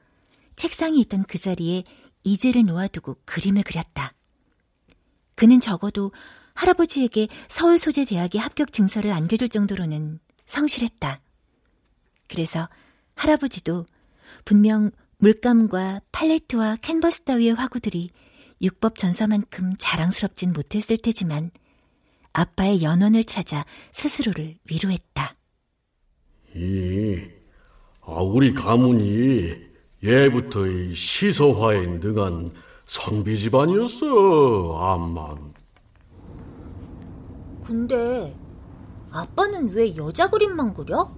[0.55, 1.83] 책상이 있던 그 자리에
[2.23, 4.13] 이제를 놓아두고 그림을 그렸다.
[5.35, 6.11] 그는 적어도
[6.55, 11.21] 할아버지에게 서울 소재 대학의 합격 증서를 안겨줄 정도로는 성실했다.
[12.27, 12.67] 그래서
[13.15, 13.85] 할아버지도
[14.43, 18.09] 분명 물감과 팔레트와 캔버스 따위의 화구들이
[18.61, 21.51] 육법 전서만큼 자랑스럽진 못했을 테지만
[22.33, 25.33] 아빠의 연원을 찾아 스스로를 위로했다.
[26.57, 27.21] 이,
[28.01, 29.55] 아, 우리 가문이
[30.01, 32.51] 예부터 이 시서화에 능한
[32.85, 35.53] 선비 집안이었어, 암만.
[37.63, 38.35] 근데
[39.11, 41.13] 아빠는 왜 여자 그림만 그려?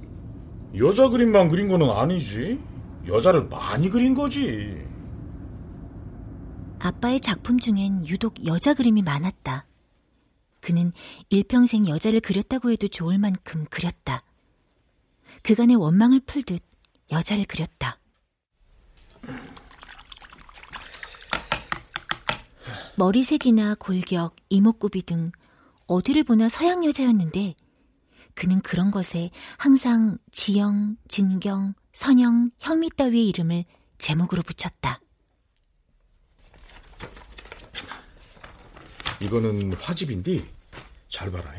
[0.78, 2.60] 여자 그림만 그린 거는 아니지.
[3.08, 4.78] 여자를 많이 그린 거지.
[6.80, 9.65] 아빠의 작품 중엔 유독 여자 그림이 많았다.
[10.62, 10.91] 그는
[11.30, 14.19] 일평생 여자를 그렸다고 해도 좋을 만큼 그렸다.
[15.50, 16.62] 그간의 원망을 풀듯
[17.12, 18.00] 여자를 그렸다.
[22.96, 25.32] 머리색이나 골격, 이목구비 등
[25.88, 27.56] 어디를 보나 서양 여자였는데
[28.36, 33.66] 그는 그런 것에 항상 지영, 진경, 선영, 형미 따위의 이름을
[33.98, 35.02] 제목으로 붙였다.
[39.24, 40.48] 이거는 화집인데
[41.10, 41.52] 잘 봐라.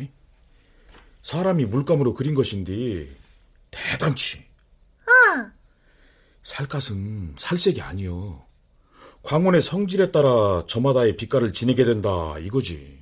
[1.25, 3.19] 사람이 물감으로 그린 것인데
[3.71, 4.39] 대단치.
[4.39, 5.51] 어.
[6.43, 8.47] 살갗은 살색이 아니요.
[9.23, 13.01] 광원의 성질에 따라 저마다의 빛깔을 지니게 된다 이거지.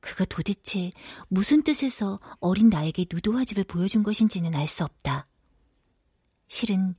[0.00, 0.90] 그가 도대체
[1.28, 5.26] 무슨 뜻에서 어린 나에게 누드 화 집을 보여준 것인지는 알 수 없다.
[6.48, 6.94] 실은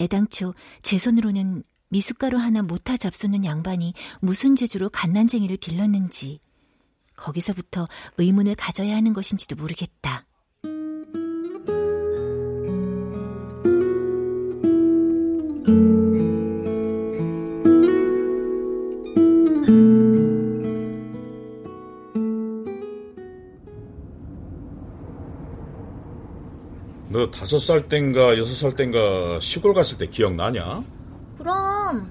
[0.00, 6.40] 애당초 제 손으로는 미숫가루 하나 못하 잡수는 양반이 무슨 재주로 갓난쟁이를 길렀는지
[7.22, 7.86] 거기서부터
[8.18, 10.24] 의문을 가져야 하는 것인지도 모르겠다.
[27.08, 30.82] 너 다섯 살 땐가 여섯 살 땐가 시골 갔을 때 기억나냐?
[31.36, 32.10] 그럼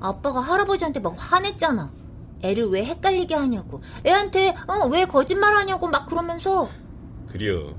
[0.00, 1.99] 아빠가 할아버지한테 막 화냈잖아.
[2.42, 3.80] 애를 왜 헷갈리게 하냐고.
[4.06, 6.68] 애한테 어, 왜 거짓말 하냐고 막 그러면서.
[7.30, 7.74] 그려.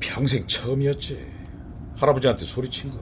[0.00, 1.26] 평생 처음이었지.
[1.96, 2.98] 할아버지한테 소리친 거.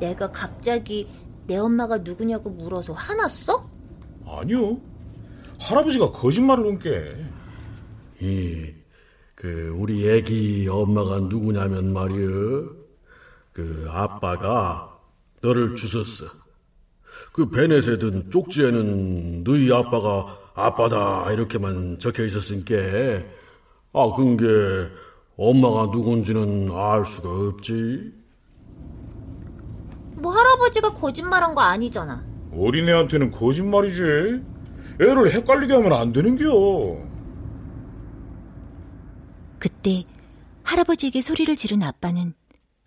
[0.00, 1.08] 내가 갑자기
[1.46, 3.68] 내 엄마가 누구냐고 물어서 화났어?
[4.26, 4.80] 아니요.
[5.60, 7.26] 할아버지가 거짓말을 한게.
[8.20, 8.72] 이,
[9.34, 12.84] 그, 우리 애기 엄마가 누구냐면 말이여.
[13.52, 14.98] 그, 아빠가
[15.42, 16.26] 너를 주셨어.
[17.34, 22.76] 그 베넷에 든 쪽지에는 너희 아빠가 아빠다 이렇게만 적혀 있었으니까
[23.92, 24.88] 아 그게
[25.36, 28.12] 엄마가 누군지는 알 수가 없지.
[30.12, 32.24] 뭐 할아버지가 거짓말한 거 아니잖아.
[32.52, 34.02] 어린애한테는 거짓말이지.
[35.00, 36.46] 애를 헷갈리게 하면 안 되는겨.
[39.58, 40.04] 그때
[40.62, 42.32] 할아버지에게 소리를 지른 아빠는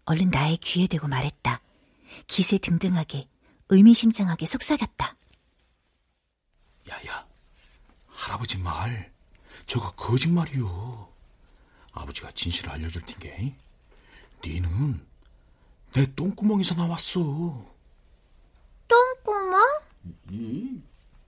[0.05, 1.59] 얼른 나의 귀에 대고 말했다.
[2.27, 3.27] 기세 등등하게
[3.69, 5.15] 의미심장하게 속삭였다.
[6.89, 7.27] 야야,
[8.07, 9.11] 할아버지 말
[9.65, 11.07] 저거 거짓말이요.
[11.91, 13.55] 아버지가 진실을 알려줄 텐게.
[14.45, 15.05] 니는
[15.93, 17.65] 내 똥구멍에서 나왔어.
[18.87, 19.79] 똥구멍?
[20.31, 20.79] 이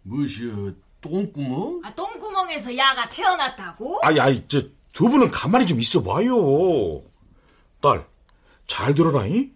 [0.03, 1.81] 무엇이여 똥구멍?
[1.83, 3.99] 아, 똥구멍에서 야가 태어났다고?
[4.03, 4.61] 아이, 아이, 저,
[4.93, 7.03] 두 분은 가만히 좀 있어 봐요.
[7.81, 8.07] 딸,
[8.67, 9.53] 잘 들어라잉?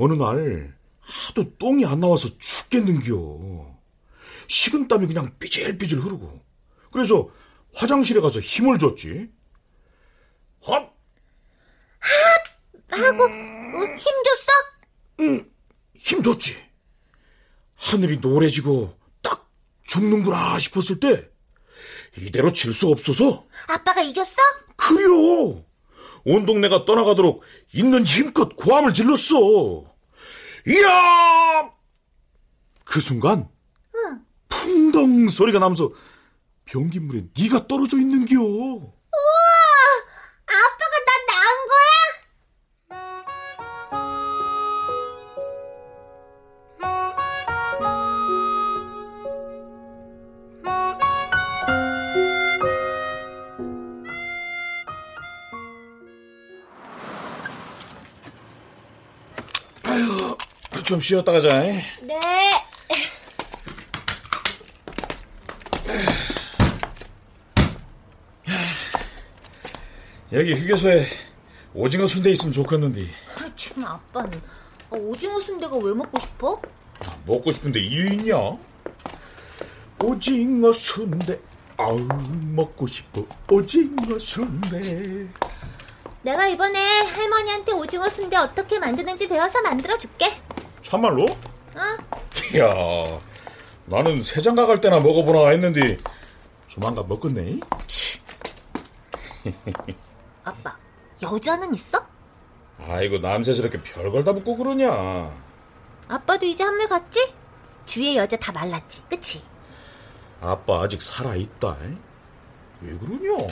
[0.00, 3.78] 어느 날, 하도 똥이 안 나와서 죽겠는겨.
[4.48, 6.40] 식은땀이 그냥 삐질삐질 흐르고.
[6.90, 7.28] 그래서
[7.74, 9.28] 화장실에 가서 힘을 줬지.
[10.66, 10.90] 헛!
[12.88, 14.52] 하고 어, 힘 줬어?
[15.20, 15.50] 응,
[15.94, 16.56] 힘 줬지.
[17.76, 19.48] 하늘이 노래지고 딱
[19.86, 21.28] 죽는구나 싶었을 때
[22.18, 24.34] 이대로 질 수 없어서 아빠가 이겼어?
[24.76, 25.62] 그려.
[26.24, 29.89] 온 동네가 떠나가도록 있는 힘껏 고함을 질렀어.
[30.66, 31.70] 이야!
[32.84, 33.48] 그 순간
[33.94, 34.24] 응.
[34.48, 35.90] 풍덩 소리가 나면서
[36.64, 38.36] 변기물에 네가 떨어져 있는겨.
[60.90, 61.48] 좀 쉬었다 가자.
[61.60, 61.88] 네.
[70.32, 71.06] 여기 휴게소에
[71.74, 73.02] 오징어 순대 있으면 좋겠는데
[73.36, 74.42] 아, 참 아빠는
[74.90, 76.60] 아, 오징어 순대가 왜 먹고 싶어?
[77.24, 78.34] 먹고 싶은데 이유 있냐?
[80.02, 81.40] 오징어 순대
[81.76, 82.00] 아우
[82.46, 85.28] 먹고 싶어 오징어 순대
[86.22, 90.39] 내가 이번에 할머니한테 오징어 순대 어떻게 만드는지 배워서 만들어 줄게.
[90.90, 91.24] 참말로?
[91.24, 91.80] 어?
[92.52, 93.20] 이야
[93.84, 95.96] 나는 세장가 갈 때나 먹어보나 했는데
[96.66, 97.60] 조만간 먹겠네
[100.42, 100.76] 아빠,
[101.22, 102.04] 여자는 있어?
[102.88, 105.30] 아이고 남새 저렇게 별걸 다 묻고 그러냐
[106.08, 107.34] 아빠도 이제 한물 갔지?
[107.86, 109.42] 주위에 여자 다 말랐지, 그치?
[110.40, 111.76] 아빠 아직 살아있다
[112.80, 113.46] 왜 그러냐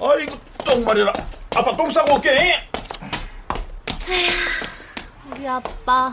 [0.00, 1.12] 아이고 똥 말이라
[1.54, 2.30] 아빠 똥 싸고 올게
[5.34, 6.12] 우리 아빠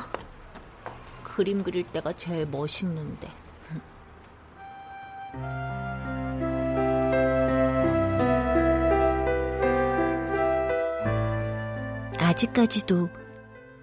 [1.21, 3.29] 그림 그릴 때가 제일 멋있는데.
[12.17, 13.09] 아직까지도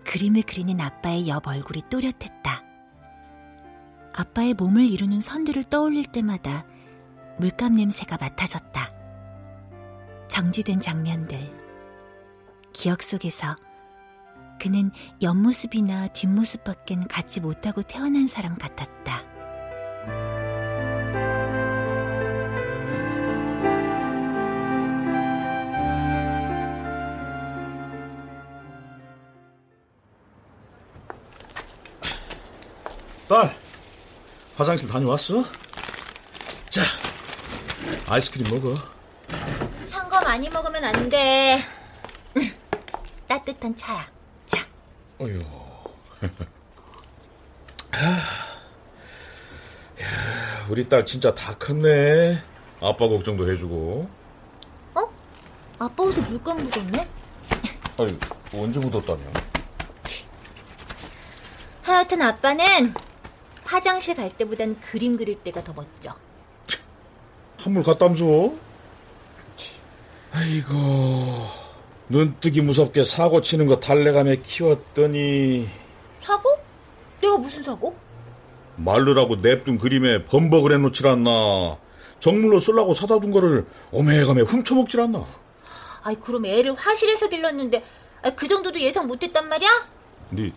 [0.05, 2.65] 그림을 그리는 아빠의 옆 얼굴이 또렷했다.
[4.15, 6.65] 아빠의 몸을 이루는 선들을 떠올릴 때마다
[7.39, 8.91] 물감 냄새가 맡아졌다.
[10.27, 11.39] 정지된 장면들.
[12.73, 13.55] 기억 속에서
[14.59, 14.91] 그는
[15.23, 19.23] 옆모습이나 뒷모습밖엔 갖지 못하고 태어난 사람 같았다.
[33.29, 33.55] 딸
[34.57, 35.45] 화장실 다녀왔어?
[36.71, 36.83] 자
[38.09, 38.75] 아이스크림 먹어
[39.85, 41.63] 찬 거 많이 먹으면 안 돼.
[42.37, 42.51] 음,
[43.29, 44.07] 따뜻한 차야.
[45.19, 45.25] 자.
[45.25, 45.39] 어휴.
[50.01, 52.43] 야, 우리 딸 진짜 다 컸네.
[52.81, 54.09] 아빠 걱정도 해주고.
[54.95, 55.01] 어?
[55.79, 57.09] 아빠 옷에 물감 묻었네?
[57.99, 58.19] 아니,
[58.55, 59.25] 언제 묻었다냐?
[61.83, 62.95] 하여튼 아빠는
[63.65, 66.15] 화장실 갈 때보단 그림 그릴 때가 더 멋져.
[67.59, 68.53] 한물 갔다면서?
[70.33, 70.75] 아이고,
[72.09, 75.69] 눈뜨기 무섭게 사고 치는 거 달래감에 키웠더니
[76.21, 76.49] 사고?
[77.21, 77.95] 내가 무슨 사고?
[78.77, 81.77] 말르라고 냅둔 그림에 범벅을 해놓질 않나
[82.21, 85.25] 정물로 쓰려고 사다 둔 거를 오매가매 훔쳐먹질 않나
[86.03, 87.83] 아이 그럼 애를 화실에서 길렀는데
[88.23, 89.69] 아이, 그 정도도 예상 못했단 말이야?
[90.31, 90.53] 네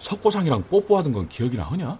[0.00, 1.98] 석고상이랑 뽀뽀하던 건 기억이나 하냐?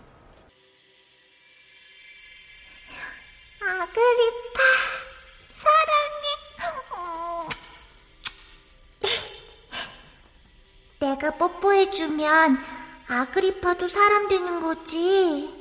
[12.14, 12.56] 뽀뽀해주면
[13.08, 15.52] 아그리파도 사람 되는 거지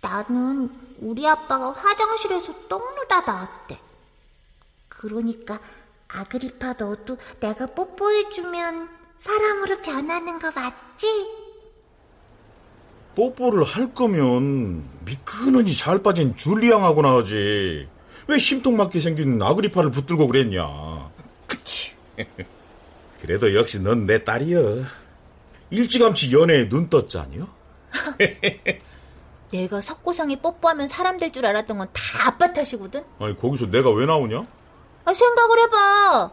[0.00, 0.70] 나는
[1.00, 3.78] 우리 아빠가 화장실에서 똥 누다 나왔대
[4.88, 5.60] 그러니까
[6.08, 8.88] 아그리파 너도 내가 뽀뽀해주면
[9.20, 11.06] 사람으로 변하는 거 맞지?
[13.14, 17.88] 뽀뽀를 할 거면 미끈하니 잘 빠진 줄리앙하고나 하지.
[18.28, 21.10] 왜 심통 맞게 생긴 아그리파를 붙들고 그랬냐.
[21.46, 21.94] 그치.
[23.20, 24.84] 그래도 역시 넌 내 딸이여.
[25.70, 27.46] 일찌감치 연애에 눈 떴잖여.
[29.50, 33.04] 내가 석고상에 뽀뽀하면 사람 될 줄 알았던 건 다 아빠 탓이거든?
[33.18, 34.46] 아니, 거기서 내가 왜 나오냐?
[35.04, 36.30] 아, 생각을 해봐.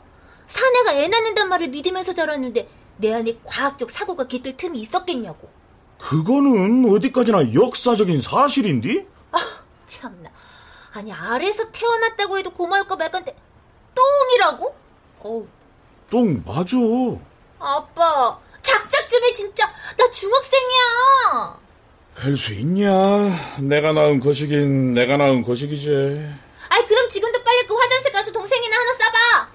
[0.48, 2.68] 사내가 애 낳는단 말을 믿으면서 자랐는데
[2.98, 5.50] 내 안에 과학적 사고가 깃들 틈이 있었겠냐고.
[5.98, 9.08] 그거는 어디까지나 역사적인 사실인데?
[9.32, 9.38] 아,
[9.88, 10.30] 참나.
[10.94, 13.36] 아니, 아래에서 태어났다고 해도 고마울까 말까인데
[13.96, 14.76] 똥이라고?
[15.24, 15.48] 어우.
[16.10, 16.78] 똥 맞아.
[17.60, 19.66] 아빠, 작작 좀 해, 진짜.
[19.98, 21.60] 나 중학생이야.
[22.16, 22.90] 할 수 있냐?
[23.60, 25.90] 내가 낳은 거시긴 내가 낳은 거시기지.
[26.70, 29.48] 아이, 그럼 지금도 빨리 그 화장실 가서 동생이나 하나 싸봐.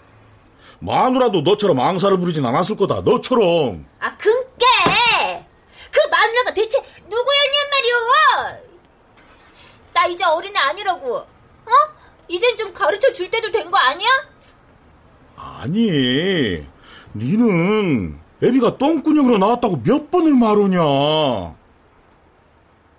[0.80, 3.00] 마누라도 너처럼 앙사를 부리진 않았을 거다.
[3.00, 3.86] 너처럼.
[3.98, 5.46] 아, 근께!
[5.90, 8.60] 그 마누라가 대체 누구였냔 말이오!
[9.92, 11.16] 나 이제 어린애 아니라고.
[11.16, 11.72] 어?
[12.28, 14.08] 이젠 좀 가르쳐 줄 때도 된 거 아니야?
[15.36, 16.64] 아니,
[17.14, 20.80] 니는 애비가 똥꾸녕으로 나왔다고 몇 번을 말하냐.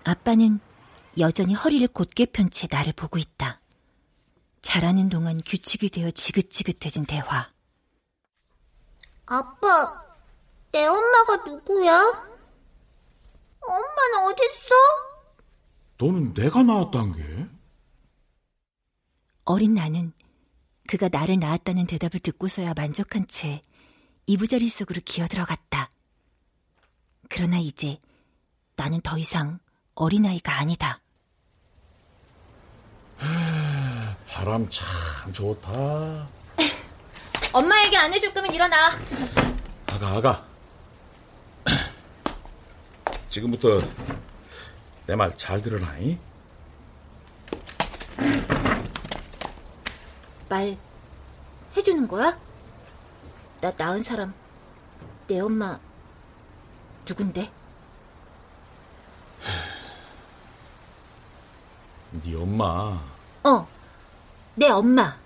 [0.04, 0.60] 아빠는
[1.18, 3.60] 여전히 허리를 곧게 편 채 나를 보고 있다.
[4.62, 7.50] 자라는 동안 규칙이 되어 지긋지긋해진 대화.
[9.26, 10.04] 아빠,
[10.72, 11.92] 내 엄마가 누구야?
[13.62, 14.76] 엄마는 어딨어?
[15.98, 17.48] 너는 내가 낳았단 게?
[19.46, 20.14] 어린 나는
[20.88, 23.62] 그가 나를 낳았다는 대답을 듣고서야 만족한 채
[24.26, 25.89] 이부자리 속으로 기어들어갔다.
[27.30, 27.97] 그러나 이제
[28.76, 29.59] 나는 더 이상
[29.95, 31.01] 어린아이가 아니다.
[34.28, 36.28] 바람 참 좋다.
[37.53, 38.97] 엄마 얘기 안 해줄 거면 일어나.
[39.88, 40.45] 아가, 아가.
[43.30, 43.80] 지금부터
[45.07, 46.17] 내 말 잘 들어라, 이?
[50.47, 50.78] 말
[51.76, 52.38] 해주는 거야?
[53.62, 54.34] 나 낳은 사람
[55.28, 55.80] 내 엄마
[57.07, 57.51] 누군데?
[62.24, 63.01] 네 엄마.
[63.43, 63.68] 어,
[64.55, 65.18] 내 엄마.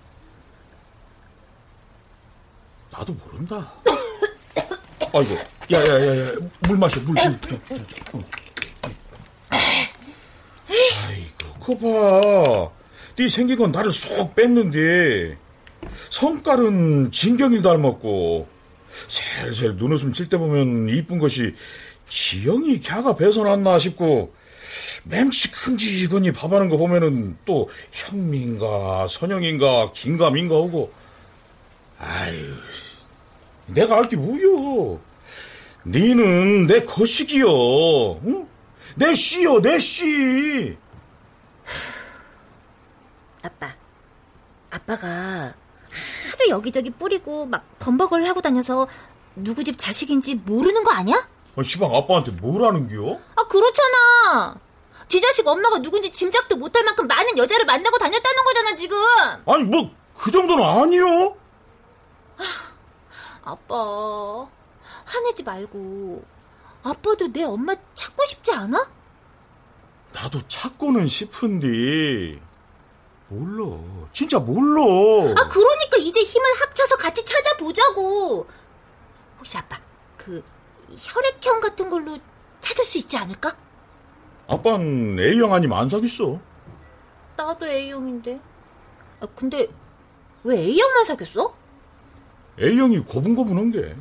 [2.90, 3.72] 나도 모른다.
[5.12, 5.34] 아이고,
[5.70, 7.40] 야야야야, 물 마셔, 물, 물.
[7.40, 8.24] 저, 저, 저, 어.
[11.08, 12.70] 아이고, 그 봐.
[13.16, 15.38] 네 생긴 건 나를 쏙 뺐는데
[16.10, 18.48] 성깔은 진경일 닮았고
[19.08, 21.54] 슬슬 눈웃음 칠 때 보면 이쁜 것이
[22.08, 24.34] 지영이 걔가 배서났나 싶고
[25.04, 30.92] 맴씨 큼직하니 밥하는 거 보면은 또 형민가 선영인가 긴가민가 하고
[31.98, 32.36] 아유
[33.66, 35.00] 내가 알게 뭐여?
[35.86, 38.48] 니는 내 거식이여 응?
[38.96, 40.76] 내 씨여 내씨!
[43.42, 43.72] 아빠.
[44.70, 45.54] 아빠가
[46.46, 48.86] 하도 여기저기 뿌리고 막 범벅을 하고 다녀서
[49.34, 51.28] 누구 집 자식인지 모르는 거 아니야?
[51.56, 53.18] 아, 시방 아빠한테 뭐라는겨?
[53.36, 54.56] 아 그렇잖아
[55.08, 58.96] 지 자식 엄마가 누군지 짐작도 못할 만큼 많은 여자를 만나고 다녔다는 거잖아 지금
[59.46, 61.36] 아니 뭐 그 정도는 아니요
[63.44, 64.48] 아빠
[65.04, 66.24] 화내지 말고
[66.82, 68.88] 아빠도 내 엄마 찾고 싶지 않아?
[70.14, 72.40] 나도 찾고는 싶은데
[73.28, 73.64] 몰라.
[74.12, 74.82] 진짜 몰라.
[75.36, 78.46] 아 그러니까 이제 힘을 합쳐서 같이 찾아보자고.
[79.38, 79.78] 혹시 아빠
[80.16, 80.42] 그
[80.96, 82.16] 혈액형 같은 걸로
[82.60, 83.56] 찾을 수 있지 않을까?
[84.48, 86.40] 아빤 A형 아니면 안 사귀었어?
[87.36, 88.40] 나도 A형인데.
[89.20, 89.66] 아, 근데
[90.44, 91.54] 왜 A형만 사귀었어?
[92.60, 93.96] A형이 고분고분한 게.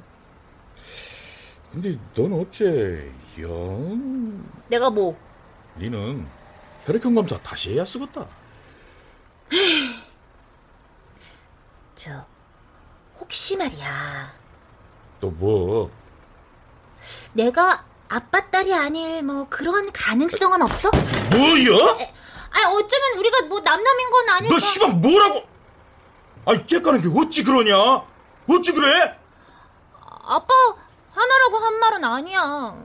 [1.72, 5.18] 근데 넌 어째 영 내가 뭐?
[5.78, 6.26] 니는
[6.86, 8.26] 혈액형 검사 다시 해야 쓰겠다
[11.96, 12.12] 저
[13.20, 14.34] 혹시 말이야.
[15.20, 15.90] 또 뭐?
[17.34, 20.90] 내가 아빠 딸이 아닐 뭐 그런 가능성은 없어?
[20.92, 21.76] 뭐야?
[22.52, 24.56] 아 어쩌면 우리가 뭐 남남인 건 아닐까?
[24.56, 25.44] 너 씨발 뭐라고?
[26.46, 27.76] 아이 째까는 게 어찌 그러냐?
[28.50, 29.18] 어찌 그래?
[30.28, 30.54] 아빠
[31.14, 32.76] 하나라고 한 말은 아니야.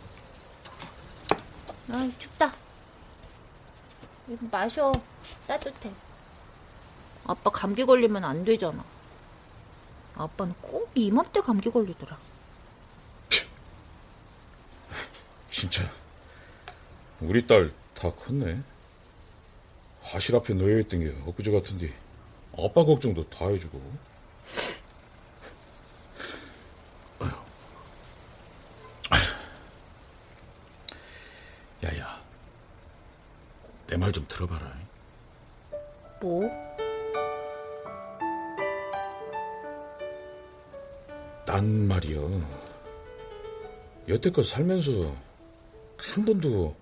[1.93, 2.53] 아 춥다.
[4.29, 4.93] 이거 마셔.
[5.47, 5.93] 따뜻해.
[7.27, 8.85] 아빠 감기 걸리면 안 되잖아.
[10.17, 12.19] 아빠는 꼭 이맘때 감기 걸리더라.
[15.51, 15.91] 진짜
[17.21, 18.61] 우리 딸 다 컸네.
[20.03, 21.93] 화실 앞에 놓여있던 게 엊그제 같은데
[22.53, 23.81] 아빠 걱정도 다 해주고.
[31.85, 32.16] 야야,
[33.89, 34.73] 내 말 좀 들어봐라.
[36.21, 36.49] 뭐?
[41.45, 42.29] 난 말이여.
[44.09, 45.15] 여태껏 살면서
[45.99, 46.75] 한 번도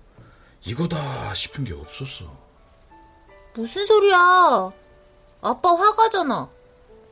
[0.64, 2.24] 이거다 싶은 게 없었어.
[3.54, 4.72] 무슨 소리야?
[5.42, 6.48] 아빠 화가잖아.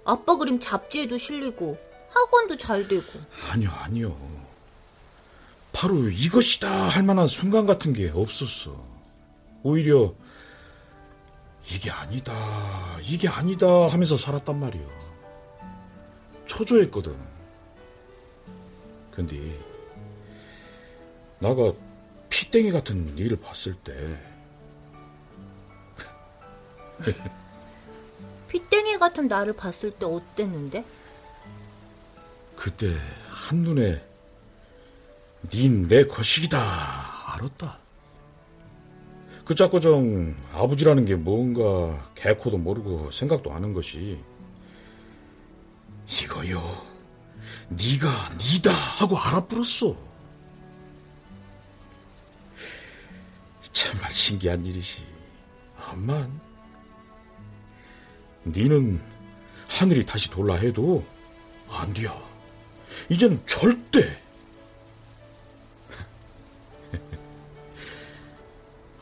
[0.04, 1.78] 아빠 그림 잡지에도 실리고
[2.10, 3.04] 학원도 잘 되고.
[3.50, 4.16] 아니요, 아니요.
[5.72, 8.91] 바로 이것이다 할 만한 순간 같은 게 없었어.
[9.62, 10.14] 오히려
[11.68, 12.32] 이게 아니다,
[13.02, 14.86] 이게 아니다 하면서 살았단 말이야.
[16.46, 17.16] 초조했거든.
[19.10, 19.58] 근데
[21.38, 21.72] 나가
[22.28, 23.92] 피땡이 같은 일을 봤을 때
[28.48, 30.84] 피땡이 같은 나를 봤을 때 어땠는데?
[32.56, 32.94] 그때
[33.28, 34.02] 한눈에
[35.52, 36.58] 닌내 거식이다
[37.34, 37.81] 알았다.
[39.44, 44.18] 그 짝고정 아버지라는 게 뭔가 개코도 모르고 생각도 안한 것이
[46.06, 46.92] 이거요
[47.68, 49.96] 네가 니다 하고 알아버렸어.
[53.72, 55.02] 정말 신기한 일이지.
[55.88, 56.40] 암만
[58.46, 59.00] 니는
[59.68, 61.04] 하늘이 다시 돌라 해도
[61.68, 62.12] 안 돼요.
[63.08, 64.21] 이젠 절대.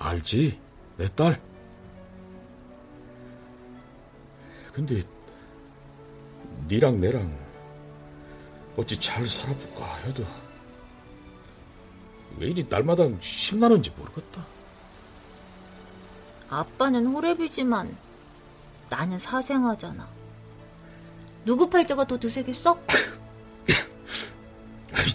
[0.00, 0.58] 알지?
[0.96, 1.40] 내 딸.
[4.72, 5.02] 근데
[6.68, 7.38] 니랑 내랑
[8.76, 10.24] 어찌 잘 살아볼까 해도
[12.38, 14.46] 왜 이리 날마다 심나는지 모르겠다.
[16.48, 17.94] 아빠는 호랩이지만
[18.88, 20.08] 나는 사생아잖아.
[21.44, 22.78] 누구 팔자가 더 드세겠어?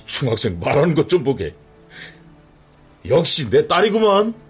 [0.06, 1.56] 중학생 말하는 것 좀 보게.
[3.08, 4.45] 역시 내 딸이구만.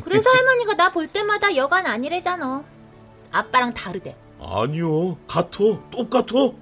[0.00, 2.64] 그래서 할머니가 나 볼 때마다 여간 아니래잖아.
[3.30, 4.16] 아빠랑 다르대.
[4.40, 6.54] 아니요, 같어, 똑같어.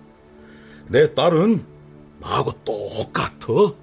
[0.88, 1.64] 내 딸은
[2.20, 3.74] 나하고 똑같어.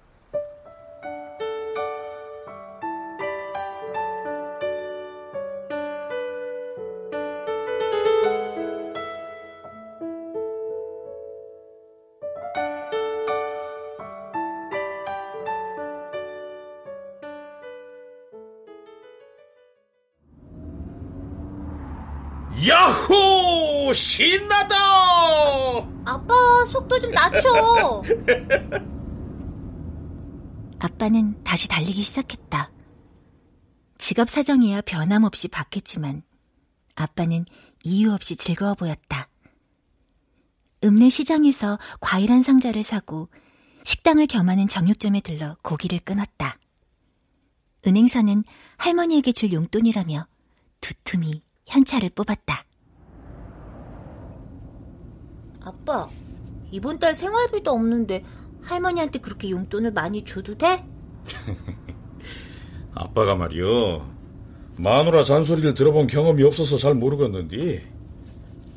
[24.04, 24.76] 신나다!
[26.04, 26.34] 아빠,
[26.66, 28.02] 속도 좀 낮춰!
[30.78, 32.70] 아빠는 다시 달리기 시작했다.
[33.96, 36.22] 직업 사정이야 변함없이 바뀌었지만
[36.94, 37.46] 아빠는
[37.82, 39.28] 이유 없이 즐거워 보였다.
[40.84, 43.30] 읍내 시장에서 과일 한 상자를 사고
[43.84, 46.58] 식당을 겸하는 정육점에 들러 고기를 끊었다.
[47.86, 48.44] 은행사는
[48.76, 50.26] 할머니에게 줄 용돈이라며
[50.82, 52.64] 두툼이 현찰을 뽑았다.
[55.64, 56.08] 아빠,
[56.70, 58.22] 이번 달 생활비도 없는데
[58.62, 60.84] 할머니한테 그렇게 용돈을 많이 줘도 돼?
[62.94, 64.06] 아빠가 말이요.
[64.76, 67.90] 마누라 잔소리를 들어본 경험이 없어서 잘 모르겠는데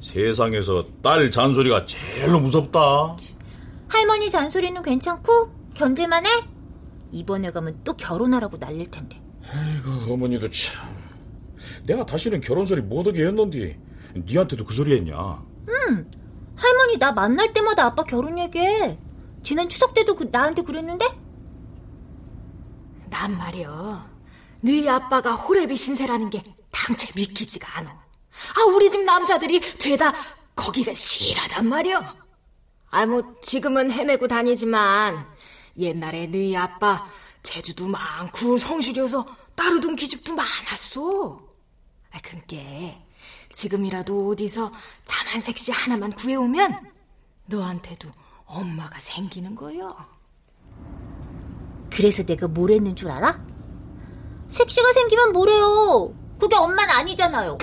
[0.02, 3.18] 세상에서 딸 잔소리가 제일로 무섭다.
[3.88, 6.30] 할머니 잔소리는 괜찮고 견딜만 해?
[7.12, 9.20] 이번에 가면 또 결혼하라고 날릴 텐데.
[9.52, 10.88] 아이고 어머니도 참.
[11.86, 13.80] 내가 다시는 결혼 소리 못하게 했는데
[14.16, 15.44] 니한테도 그 소리 했냐?
[15.70, 16.06] 응.
[16.58, 19.00] 할머니 나 만날 때마다 아빠 결혼 얘기해.
[19.44, 21.06] 지난 추석 때도 그, 나한테 그랬는데?
[23.10, 24.10] 난 말이여.
[24.62, 27.90] 너희 아빠가 호래비 신세라는 게 당최 믿기지가 않아.
[27.90, 30.14] 아, 우리 집 남자들이 죄다
[30.56, 32.04] 거기가 실하단 말이여.
[32.90, 35.26] 아, 뭐, 지금은 헤매고 다니지만,
[35.78, 37.08] 옛날에 너희 아빠
[37.44, 41.40] 제주도 많고 성실해서 따르던 기집도 많았어.
[42.12, 43.07] 아, 그니까
[43.58, 44.72] 지금이라도 어디서
[45.04, 46.92] 자만 색시 하나만 구해오면
[47.48, 48.08] 너한테도
[48.46, 49.96] 엄마가 생기는 거요.
[51.92, 53.44] 그래서 내가 뭘 했는 줄 알아?
[54.48, 56.14] 색시가 생기면 뭐래요?
[56.40, 57.58] 그게 엄마는 아니잖아요.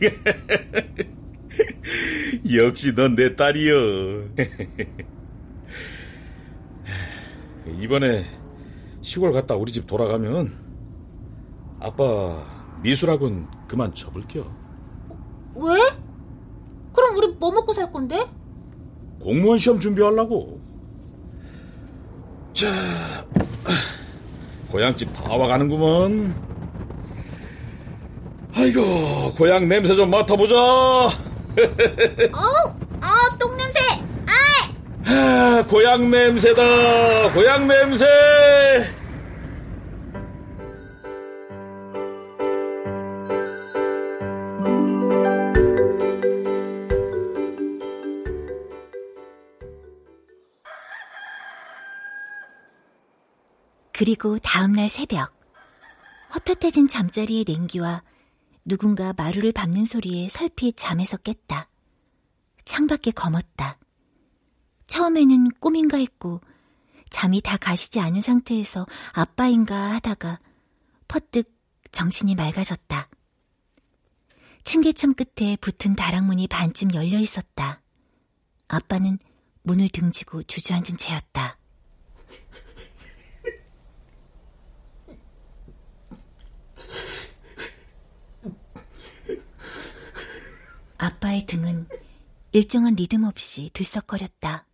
[2.56, 4.28] 역시 넌 내 딸이여.
[7.80, 8.24] 이번에
[9.02, 10.56] 시골 갔다 우리 집 돌아가면
[11.80, 12.46] 아빠
[12.82, 14.61] 미술학원 그만 접을게요.
[15.54, 15.80] 왜?
[16.92, 18.24] 그럼 우리 뭐 먹고 살 건데?
[19.20, 20.60] 공무원 시험 준비하려고.
[22.54, 22.66] 자,
[24.70, 26.34] 고향집 다 와가는구먼.
[28.54, 30.54] 아이고, 고향 냄새 좀 맡아보자.
[30.56, 31.08] 어,
[31.56, 33.80] 어, 똥냄새!
[34.26, 34.74] 아이!
[35.06, 37.32] 아, 고향 냄새다.
[37.32, 38.04] 고향 냄새.
[53.92, 55.32] 그리고 다음날 새벽
[56.34, 58.02] 헛헛해진 잠자리의 냉기와
[58.64, 61.68] 누군가 마루를 밟는 소리에 설핏 잠에서 깼다.
[62.64, 63.78] 창밖에 검었다.
[64.86, 66.40] 처음에는 꿈인가 했고
[67.10, 70.40] 잠이 다 가시지 않은 상태에서 아빠인가 하다가
[71.08, 71.52] 퍼뜩
[71.90, 73.08] 정신이 맑아졌다.
[74.64, 77.82] 층계천 끝에 붙은 다락문이 반쯤 열려 있었다.
[78.68, 79.18] 아빠는
[79.64, 81.58] 문을 등지고 주저앉은 채였다.
[91.02, 91.88] 아빠의 등은
[92.52, 94.68] 일정한 리듬 없이 들썩거렸다.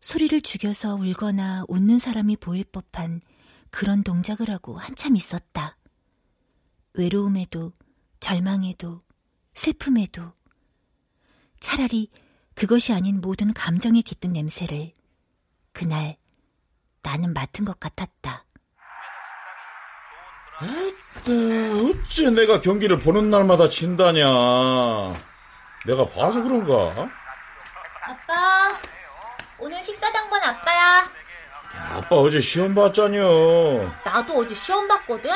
[0.00, 3.20] 소리를 죽여서 울거나 웃는 사람이 보일 법한
[3.70, 5.76] 그런 동작을 하고 한참 있었다.
[6.94, 7.74] 외로움에도,
[8.20, 9.00] 절망에도,
[9.52, 10.32] 슬픔에도,
[11.60, 12.08] 차라리
[12.54, 14.94] 그것이 아닌 모든 감정에 깃든 냄새를
[15.72, 16.16] 그날
[17.02, 18.40] 나는 맡은 것 같았다.
[21.20, 24.24] 어째 내가 경기를 보는 날마다 진다냐.
[25.86, 27.08] 내가 봐서 그런가?
[28.04, 28.78] 아빠,
[29.58, 31.08] 오늘 식사 당번 아빠야.
[31.94, 33.92] 아빠 어제 시험 봤잖여.
[34.04, 35.30] 나도 어제 시험 봤거든?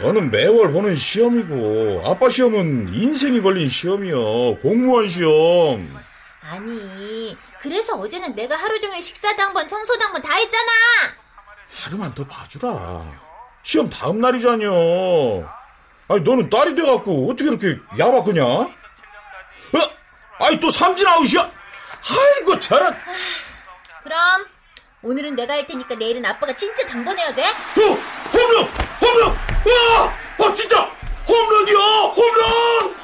[0.00, 4.58] 너는 매월 보는 시험이고, 아빠 시험은 인생이 걸린 시험이여.
[4.60, 5.94] 공무원 시험.
[6.42, 10.70] 아니, 그래서 어제는 내가 하루 종일 식사 당번, 청소 당번 다 했잖아.
[11.84, 13.25] 하루만 더 봐주라.
[13.66, 14.70] 시험 다음 날이잖여.
[16.06, 18.44] 아니, 너는 딸이 돼갖고 어떻게 이렇게 야박하냐?
[18.44, 18.70] 어?
[20.38, 21.42] 아니, 또 삼진 아웃이야?
[21.42, 22.96] 아이고, 저런.
[24.04, 24.46] 그럼,
[25.02, 27.42] 오늘은 내가 할 테니까 내일은 아빠가 진짜 당번해야 돼?
[27.44, 27.98] 어,
[28.32, 28.70] 홈런!
[29.00, 29.30] 홈런!
[29.34, 30.46] 와!
[30.46, 30.84] 아, 진짜!
[31.28, 31.76] 홈런이야!
[32.14, 32.96] 홈런!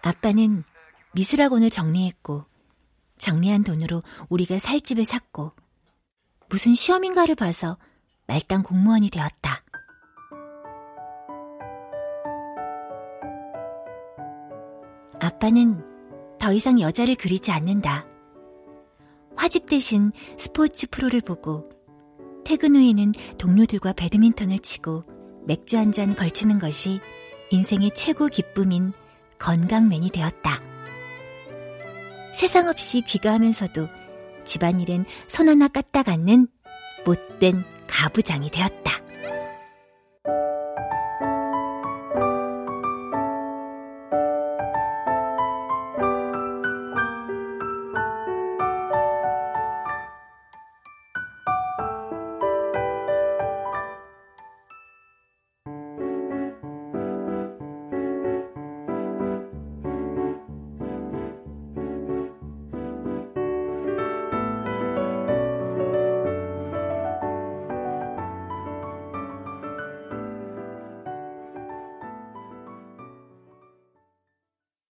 [0.00, 0.64] 아빠는
[1.12, 2.46] 미술학원을 정리했고,
[3.18, 5.52] 정리한 돈으로 우리가 살 집을 샀고,
[6.48, 7.76] 무슨 시험인가를 봐서
[8.26, 9.62] 말단 공무원이 되었다.
[15.20, 15.84] 아빠는
[16.38, 18.06] 더 이상 여자를 그리지 않는다.
[19.36, 21.68] 화집 대신 스포츠 프로를 보고
[22.44, 25.04] 퇴근 후에는 동료들과 배드민턴을 치고
[25.46, 27.00] 맥주 한 잔 걸치는 것이
[27.50, 28.92] 인생의 최고 기쁨인
[29.38, 30.60] 건강맨이 되었다.
[32.34, 33.88] 세상 없이 귀가하면서도
[34.48, 36.48] 집안일엔 손 하나 까딱 않는
[37.04, 39.07] 못된 가부장이 되었다.